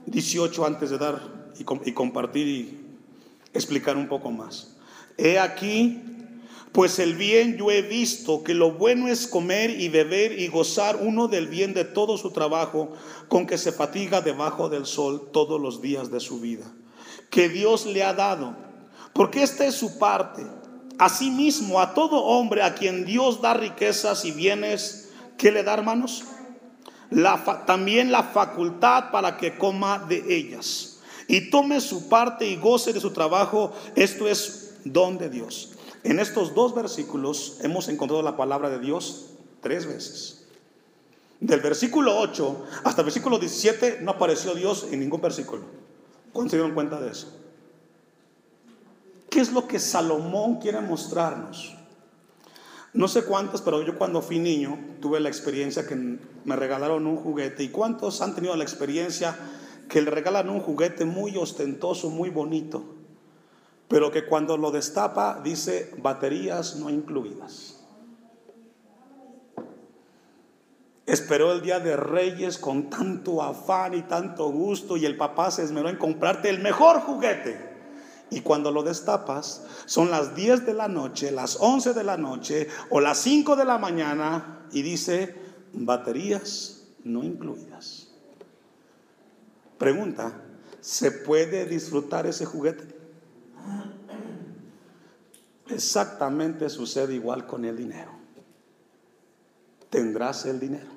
18 0.08 0.66
antes 0.66 0.90
de 0.90 0.98
dar 0.98 1.22
y, 1.58 1.90
y 1.90 1.94
compartir 1.94 2.48
y 2.48 2.98
explicar 3.54 3.96
un 3.96 4.10
poco 4.10 4.30
más. 4.30 4.76
He 5.18 5.40
aquí 5.40 6.13
pues 6.74 6.98
el 6.98 7.16
bien 7.16 7.56
yo 7.56 7.70
he 7.70 7.84
visto 7.84 8.44
que 8.44 8.56
lo 8.56 8.72
bueno 8.72 9.08
es 9.08 9.28
comer 9.28 9.70
y 9.70 9.90
beber 9.90 10.40
y 10.40 10.48
gozar 10.48 10.98
uno 11.00 11.28
del 11.28 11.48
bien 11.48 11.76
de 11.76 11.86
todo 11.86 12.18
su 12.18 12.32
trabajo 12.32 12.94
con 13.28 13.46
que 13.46 13.60
se 13.60 13.72
fatiga 13.72 14.22
debajo 14.22 14.70
del 14.70 14.88
sol 14.88 15.30
todos 15.32 15.62
los 15.62 15.82
días 15.82 16.12
de 16.12 16.20
su 16.20 16.40
vida, 16.40 16.66
que 17.30 17.48
Dios 17.48 17.86
le 17.86 18.04
ha 18.04 18.14
dado, 18.14 18.56
porque 19.14 19.44
esta 19.44 19.66
es 19.66 19.76
su 19.76 20.00
parte. 20.00 20.44
Asimismo, 20.98 21.80
a 21.80 21.94
todo 21.94 22.24
hombre 22.24 22.64
a 22.64 22.74
quien 22.74 23.06
Dios 23.06 23.42
da 23.42 23.54
riquezas 23.54 24.26
y 24.26 24.32
bienes, 24.32 25.12
¿qué 25.38 25.52
le 25.52 25.64
da, 25.64 25.76
hermanos? 25.76 26.24
La, 27.12 27.64
también 27.68 28.12
la 28.12 28.24
facultad 28.24 29.12
para 29.12 29.38
que 29.38 29.58
coma 29.58 30.00
de 30.00 30.24
ellas 30.28 31.00
y 31.28 31.52
tome 31.52 31.80
su 31.82 32.10
parte 32.10 32.48
y 32.48 32.56
goce 32.56 32.94
de 32.94 33.00
su 33.00 33.12
trabajo. 33.12 33.72
Esto 33.96 34.28
es 34.28 34.76
don 34.84 35.18
de 35.20 35.30
Dios. 35.30 35.73
En 36.04 36.20
estos 36.20 36.54
dos 36.54 36.76
versículos 36.76 37.60
hemos 37.62 37.88
encontrado 37.88 38.22
la 38.22 38.36
palabra 38.36 38.70
de 38.70 38.80
Dios 38.80 39.32
tres 39.62 39.86
veces. 39.86 40.46
Del 41.40 41.62
versículo 41.62 42.20
8 42.20 42.66
hasta 42.84 43.02
el 43.02 43.06
versículo 43.06 43.40
17 43.40 44.00
no 44.02 44.12
apareció 44.12 44.54
Dios 44.54 44.88
en 44.92 45.00
ningún 45.00 45.22
versículo. 45.22 45.64
¿Cuándo 46.34 46.50
se 46.50 46.58
dieron 46.58 46.74
cuenta 46.74 47.00
de 47.00 47.12
eso? 47.12 47.40
¿Qué 49.30 49.40
es 49.40 49.52
lo 49.52 49.68
que 49.68 49.80
Salomón 49.80 50.60
quiere 50.60 50.82
mostrarnos? 50.82 51.76
No 52.94 53.08
sé 53.08 53.24
cuántos, 53.24 53.62
pero 53.62 53.82
yo 53.82 53.98
cuando 53.98 54.22
fui 54.22 54.40
niño 54.40 54.78
tuve 55.02 55.20
la 55.20 55.30
experiencia 55.30 55.88
que 55.88 55.96
me 55.96 56.56
regalaron 56.56 57.08
un 57.08 57.18
juguete. 57.18 57.64
¿Y 57.64 57.70
cuántos 57.70 58.22
han 58.22 58.36
tenido 58.36 58.56
la 58.56 58.64
experiencia 58.64 59.36
que 59.90 60.02
le 60.02 60.12
regalan 60.12 60.50
un 60.50 60.60
juguete 60.60 61.06
muy 61.06 61.36
ostentoso, 61.38 62.10
muy 62.10 62.30
bonito? 62.30 62.84
Pero 63.94 64.10
que 64.10 64.26
cuando 64.26 64.58
lo 64.58 64.72
destapa 64.72 65.40
dice 65.44 65.94
baterías 66.00 66.78
no 66.78 66.90
incluidas. 66.90 67.80
Esperó 71.06 71.52
el 71.54 71.62
día 71.62 71.80
de 71.80 71.96
Reyes 71.96 72.58
con 72.58 72.90
tanto 72.90 73.44
afán 73.44 73.94
y 73.94 74.02
tanto 74.02 74.50
gusto 74.50 74.98
y 74.98 75.06
el 75.06 75.16
papá 75.16 75.52
se 75.52 75.62
esmeró 75.62 75.90
en 75.90 75.98
comprarte 75.98 76.50
el 76.50 76.58
mejor 76.58 77.02
juguete. 77.02 77.56
Y 78.32 78.42
cuando 78.42 78.72
lo 78.72 78.82
destapas, 78.82 79.64
son 79.86 80.10
las 80.10 80.34
10 80.34 80.66
de 80.66 80.74
la 80.74 80.88
noche, 80.88 81.30
las 81.30 81.58
11 81.62 81.94
de 81.94 82.04
la 82.04 82.18
noche 82.18 82.70
o 82.90 83.00
las 83.00 83.20
5 83.20 83.56
de 83.56 83.66
la 83.66 83.78
mañana 83.78 84.66
y 84.72 84.82
dice 84.82 85.36
baterías 85.72 86.88
no 87.04 87.24
incluidas. 87.24 88.08
Pregunta, 89.78 90.42
¿se 90.82 91.12
puede 91.12 91.68
disfrutar 91.68 92.26
ese 92.26 92.46
juguete? 92.46 93.03
Exactamente 95.68 96.70
sucede 96.70 97.14
igual 97.14 97.48
con 97.48 97.66
el 97.66 97.78
dinero. 97.78 98.12
Tendrás 99.90 100.46
el 100.46 100.60
dinero, 100.60 100.90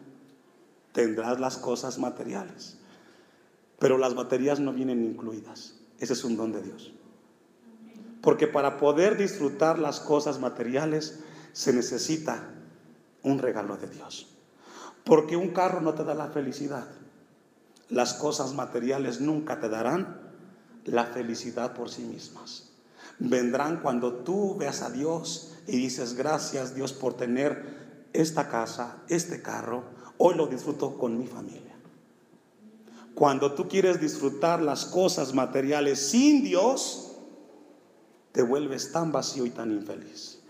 tendrás 0.93 1.39
las 1.39 1.59
cosas 1.59 1.99
materiales, 1.99 2.79
pero 3.79 3.99
las 3.99 4.15
baterías 4.15 4.59
no 4.59 4.73
vienen 4.73 5.05
incluidas. 5.05 5.75
Ese 5.99 6.15
es 6.15 6.25
un 6.25 6.37
don 6.37 6.53
de 6.53 6.63
Dios. 6.63 6.93
Porque 8.23 8.49
para 8.49 8.79
poder 8.79 9.17
disfrutar 9.17 9.79
las 9.79 10.01
cosas 10.01 10.41
materiales 10.41 11.21
se 11.53 11.73
necesita 11.73 12.51
un 13.23 13.39
regalo 13.39 13.77
de 13.77 13.89
Dios. 13.89 14.35
Porque 15.05 15.37
un 15.37 15.51
carro 15.51 15.81
no 15.81 15.95
te 15.95 16.03
da 16.03 16.15
la 16.15 16.29
felicidad. 16.29 16.89
Las 17.89 18.15
cosas 18.15 18.55
materiales 18.55 19.21
nunca 19.21 19.61
te 19.61 19.69
darán 19.69 20.21
la 20.85 21.05
felicidad 21.05 21.75
por 21.75 21.89
sí 21.89 22.03
mismas 22.03 22.76
vendrán 23.19 23.81
cuando 23.81 24.13
tú 24.13 24.57
veas 24.57 24.83
a 24.83 24.91
Dios 24.91 25.55
y 25.67 25.77
dices, 25.77 26.15
gracias 26.15 26.75
Dios 26.75 26.93
por 26.93 27.15
tener 27.15 28.09
esta 28.13 28.49
casa, 28.49 29.03
este 29.09 29.43
carro, 29.43 29.85
hoy 30.19 30.35
lo 30.35 30.47
disfruto 30.47 30.99
con 30.99 31.19
mi 31.19 31.27
familia. 31.27 31.75
Cuando 33.15 33.53
tú 33.55 33.69
quieres 33.69 34.01
disfrutar 34.01 34.61
las 34.61 34.85
cosas 34.85 35.33
materiales 35.33 35.99
sin 36.11 36.45
Dios, 36.45 37.13
te 38.33 38.43
vuelves 38.43 38.93
tan 38.93 39.13
vacío 39.13 39.47
y 39.47 39.51
tan 39.51 39.73
infeliz. 39.73 40.41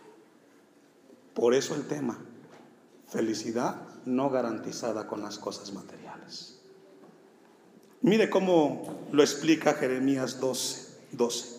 Por 1.35 1.55
eso 1.55 1.75
el 1.75 1.87
tema, 1.87 2.19
felicidad 3.09 3.83
no 4.05 4.31
garantizada 4.31 5.07
con 5.07 5.23
las 5.23 5.39
cosas 5.39 5.73
materiales. 5.73 6.59
Mire 8.03 8.31
cómo 8.31 9.07
lo 9.13 9.23
explica 9.23 9.75
Jeremías 9.75 10.41
12, 10.41 10.89
12. 11.13 11.56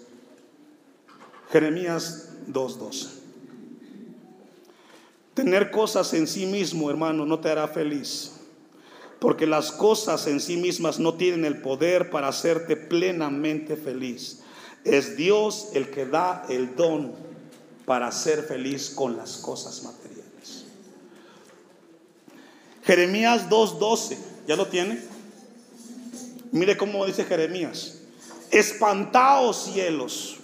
Jeremías 1.52 2.30
2.12. 2.48 3.08
Tener 5.34 5.72
cosas 5.72 6.14
en 6.14 6.28
sí 6.28 6.46
mismo, 6.46 6.90
hermano, 6.90 7.26
no 7.26 7.40
te 7.40 7.50
hará 7.50 7.68
feliz. 7.68 8.34
Porque 9.20 9.48
las 9.48 9.72
cosas 9.72 10.28
en 10.28 10.40
sí 10.40 10.58
mismas 10.58 11.00
no 11.00 11.14
tienen 11.16 11.46
el 11.46 11.62
poder 11.62 12.10
para 12.10 12.28
hacerte 12.28 12.76
plenamente 12.76 13.76
feliz. 13.76 14.42
Es 14.84 15.16
Dios 15.18 15.70
el 15.74 15.90
que 15.90 16.06
da 16.06 16.46
el 16.50 16.76
don 16.76 17.14
para 17.86 18.12
ser 18.12 18.44
feliz 18.44 18.90
con 18.90 19.16
las 19.18 19.38
cosas 19.38 19.84
materiales. 19.84 20.66
Jeremías 22.84 23.50
2.12, 23.50 24.18
¿ya 24.48 24.56
lo 24.56 24.68
tiene? 24.68 25.02
Mire 26.52 26.78
cómo 26.78 27.06
dice 27.06 27.26
Jeremías. 27.26 28.00
Espantaos 28.52 29.72
cielos 29.72 30.37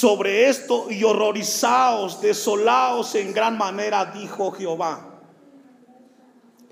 sobre 0.00 0.48
esto 0.48 0.90
y 0.90 1.04
horrorizaos, 1.04 2.22
desolaos 2.22 3.14
en 3.14 3.34
gran 3.34 3.58
manera, 3.58 4.06
dijo 4.06 4.50
Jehová. 4.52 5.06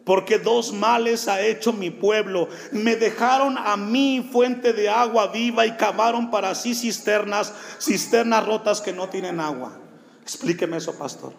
Porque 0.04 0.38
dos 0.38 0.72
males 0.72 1.28
ha 1.28 1.42
hecho 1.42 1.74
mi 1.74 1.90
pueblo. 1.90 2.48
Me 2.72 2.96
dejaron 2.96 3.58
a 3.58 3.76
mí 3.76 4.26
fuente 4.32 4.72
de 4.72 4.88
agua 4.88 5.26
viva 5.26 5.66
y 5.66 5.76
cavaron 5.76 6.30
para 6.30 6.54
sí 6.54 6.74
cisternas, 6.74 7.52
cisternas 7.78 8.46
rotas 8.46 8.80
que 8.80 8.94
no 8.94 9.10
tienen 9.10 9.38
agua. 9.38 9.78
Explíqueme 10.22 10.78
eso, 10.78 10.96
pastor. 10.96 11.34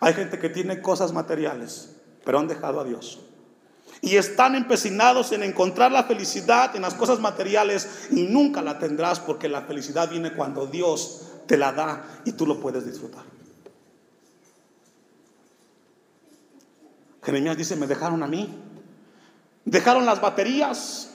Hay 0.00 0.14
gente 0.14 0.40
que 0.40 0.48
tiene 0.48 0.82
cosas 0.82 1.12
materiales, 1.12 1.96
pero 2.24 2.40
han 2.40 2.48
dejado 2.48 2.80
a 2.80 2.84
Dios 2.84 3.20
y 4.04 4.16
están 4.16 4.56
empecinados 4.56 5.30
en 5.30 5.44
encontrar 5.44 5.92
la 5.92 6.02
felicidad 6.02 6.74
en 6.74 6.82
las 6.82 6.94
cosas 6.94 7.20
materiales 7.20 8.08
y 8.10 8.22
nunca 8.24 8.60
la 8.60 8.80
tendrás 8.80 9.20
porque 9.20 9.48
la 9.48 9.62
felicidad 9.62 10.10
viene 10.10 10.34
cuando 10.34 10.66
Dios 10.66 11.28
te 11.46 11.56
la 11.56 11.72
da 11.72 12.04
y 12.24 12.32
tú 12.32 12.44
lo 12.44 12.60
puedes 12.60 12.84
disfrutar. 12.84 13.22
Jeremías 17.22 17.56
dice, 17.56 17.76
me 17.76 17.86
dejaron 17.86 18.24
a 18.24 18.26
mí, 18.26 18.52
dejaron 19.64 20.04
las 20.04 20.20
baterías, 20.20 21.10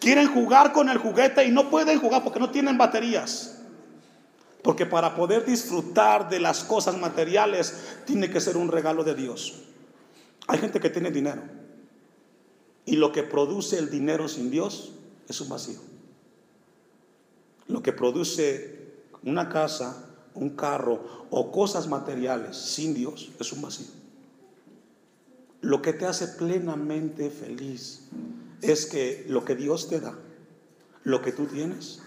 quieren 0.00 0.32
jugar 0.32 0.72
con 0.72 0.88
el 0.88 0.96
juguete 0.96 1.44
y 1.44 1.50
no 1.50 1.68
pueden 1.68 2.00
jugar 2.00 2.24
porque 2.24 2.40
no 2.40 2.50
tienen 2.50 2.78
baterías. 2.78 3.58
Porque 4.62 4.86
para 4.86 5.14
poder 5.14 5.44
disfrutar 5.44 6.30
de 6.30 6.40
las 6.40 6.64
cosas 6.64 6.96
materiales 6.96 7.98
tiene 8.06 8.30
que 8.30 8.40
ser 8.40 8.56
un 8.56 8.68
regalo 8.68 9.04
de 9.04 9.14
Dios. 9.14 9.60
Hay 10.46 10.58
gente 10.58 10.80
que 10.80 10.88
tiene 10.88 11.10
dinero 11.10 11.63
y 12.86 12.96
lo 12.96 13.12
que 13.12 13.22
produce 13.22 13.78
el 13.78 13.90
dinero 13.90 14.28
sin 14.28 14.50
Dios 14.50 14.92
es 15.28 15.40
un 15.40 15.48
vacío. 15.48 15.80
Lo 17.68 17.82
que 17.82 17.92
produce 17.92 18.92
una 19.22 19.48
casa, 19.48 20.06
un 20.34 20.50
carro 20.50 21.26
o 21.30 21.50
cosas 21.50 21.88
materiales 21.88 22.56
sin 22.56 22.94
Dios 22.94 23.32
es 23.38 23.52
un 23.52 23.62
vacío. 23.62 23.86
Lo 25.62 25.80
que 25.80 25.94
te 25.94 26.04
hace 26.04 26.28
plenamente 26.28 27.30
feliz 27.30 28.02
es 28.60 28.84
que 28.86 29.24
lo 29.28 29.44
que 29.44 29.56
Dios 29.56 29.88
te 29.88 30.00
da, 30.00 30.14
lo 31.04 31.22
que 31.22 31.32
tú 31.32 31.46
tienes, 31.46 32.02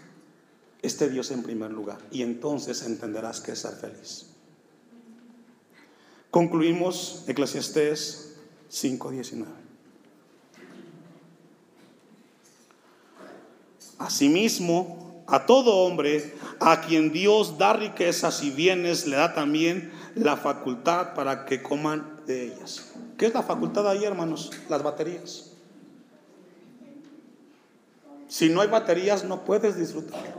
este 0.83 1.09
Dios 1.09 1.31
en 1.31 1.41
primer 1.41 1.71
lugar 1.71 1.97
y 2.11 2.21
entonces 2.21 2.83
entenderás 2.83 3.41
que 3.41 3.53
es 3.53 3.59
ser 3.59 3.73
feliz. 3.73 4.27
Concluimos 6.29 7.23
Eclesiastés 7.27 8.35
5:19. 8.69 9.66
Asimismo, 13.97 15.23
a 15.27 15.45
todo 15.45 15.77
hombre 15.77 16.35
a 16.59 16.81
quien 16.81 17.11
Dios 17.11 17.57
da 17.57 17.73
riquezas 17.73 18.43
y 18.43 18.51
bienes, 18.51 19.05
le 19.07 19.17
da 19.17 19.33
también 19.33 19.91
la 20.15 20.37
facultad 20.37 21.13
para 21.13 21.45
que 21.45 21.61
coman 21.61 22.21
de 22.25 22.47
ellas. 22.47 22.91
¿Qué 23.17 23.25
es 23.27 23.33
la 23.33 23.43
facultad 23.43 23.87
ahí, 23.87 24.03
hermanos? 24.03 24.51
Las 24.69 24.81
baterías. 24.83 25.51
Si 28.27 28.49
no 28.49 28.61
hay 28.61 28.67
baterías, 28.67 29.23
no 29.23 29.43
puedes 29.43 29.77
disfrutar. 29.77 30.35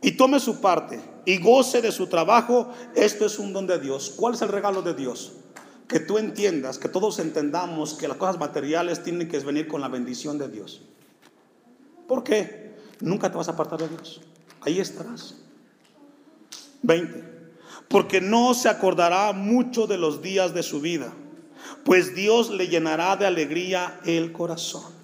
Y 0.00 0.12
tome 0.12 0.38
su 0.38 0.60
parte 0.60 1.00
y 1.24 1.38
goce 1.38 1.82
de 1.82 1.90
su 1.90 2.06
trabajo. 2.06 2.72
Esto 2.94 3.26
es 3.26 3.38
un 3.38 3.52
don 3.52 3.66
de 3.66 3.78
Dios. 3.78 4.14
¿Cuál 4.16 4.34
es 4.34 4.42
el 4.42 4.48
regalo 4.48 4.82
de 4.82 4.94
Dios? 4.94 5.32
Que 5.88 6.00
tú 6.00 6.18
entiendas, 6.18 6.78
que 6.78 6.88
todos 6.88 7.18
entendamos 7.18 7.94
que 7.94 8.08
las 8.08 8.18
cosas 8.18 8.38
materiales 8.38 9.02
tienen 9.02 9.28
que 9.28 9.38
venir 9.40 9.66
con 9.66 9.80
la 9.80 9.88
bendición 9.88 10.38
de 10.38 10.48
Dios. 10.48 10.82
¿Por 12.06 12.22
qué? 12.22 12.76
Nunca 13.00 13.30
te 13.30 13.36
vas 13.36 13.48
a 13.48 13.52
apartar 13.52 13.80
de 13.80 13.88
Dios. 13.88 14.20
Ahí 14.60 14.80
estarás. 14.80 15.36
20. 16.82 17.24
Porque 17.88 18.20
no 18.20 18.54
se 18.54 18.68
acordará 18.68 19.32
mucho 19.32 19.86
de 19.86 19.98
los 19.98 20.20
días 20.20 20.52
de 20.52 20.62
su 20.62 20.80
vida, 20.80 21.12
pues 21.84 22.14
Dios 22.14 22.50
le 22.50 22.68
llenará 22.68 23.16
de 23.16 23.26
alegría 23.26 23.98
el 24.04 24.32
corazón. 24.32 24.98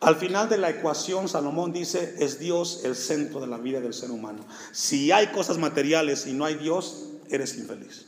Al 0.00 0.14
final 0.14 0.48
de 0.48 0.58
la 0.58 0.70
ecuación, 0.70 1.28
Salomón 1.28 1.72
dice, 1.72 2.14
es 2.20 2.38
Dios 2.38 2.82
el 2.84 2.94
centro 2.94 3.40
de 3.40 3.48
la 3.48 3.58
vida 3.58 3.80
del 3.80 3.94
ser 3.94 4.12
humano. 4.12 4.44
Si 4.70 5.10
hay 5.10 5.28
cosas 5.28 5.58
materiales 5.58 6.26
y 6.26 6.34
no 6.34 6.44
hay 6.44 6.54
Dios, 6.54 7.08
eres 7.28 7.56
infeliz. 7.58 8.06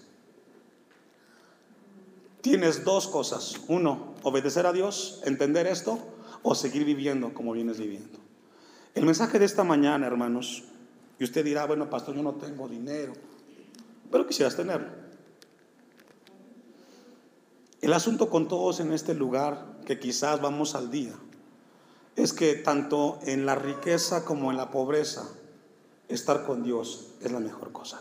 Tienes 2.41 2.85
dos 2.85 3.09
cosas. 3.09 3.61
Uno, 3.69 4.15
obedecer 4.23 4.67
a 4.67 4.73
Dios, 4.73 5.21
entender 5.25 5.67
esto, 5.67 5.99
o 6.43 6.55
seguir 6.55 6.85
viviendo 6.85 7.35
como 7.35 7.53
vienes 7.53 7.79
viviendo. 7.79 8.19
El 8.95 9.05
mensaje 9.05 9.39
de 9.39 9.45
esta 9.45 9.65
mañana, 9.65 10.07
hermanos, 10.07 10.65
y 11.19 11.25
usted 11.25 11.45
dirá, 11.45 11.67
bueno, 11.67 11.91
pastor, 11.91 12.17
yo 12.17 12.23
no 12.23 12.35
tengo 12.35 12.67
dinero, 12.69 13.13
pero 14.11 14.27
quisieras 14.27 14.57
tenerlo. 14.57 14.89
El 17.81 17.93
asunto 17.93 18.29
con 18.29 18.49
todos 18.49 18.81
en 18.81 18.93
este 18.93 19.15
lugar, 19.15 19.79
que 19.87 19.99
quizás 19.99 20.41
vamos 20.41 20.75
al 20.75 20.91
día, 20.91 21.15
es 22.17 22.33
que 22.33 22.55
tanto 22.55 23.19
en 23.23 23.47
la 23.47 23.55
riqueza 23.55 24.25
como 24.25 24.51
en 24.51 24.57
la 24.57 24.71
pobreza, 24.71 25.29
estar 26.09 26.45
con 26.45 26.63
Dios 26.63 27.15
es 27.21 27.31
la 27.33 27.41
mejor 27.41 27.73
cosa. 27.73 28.01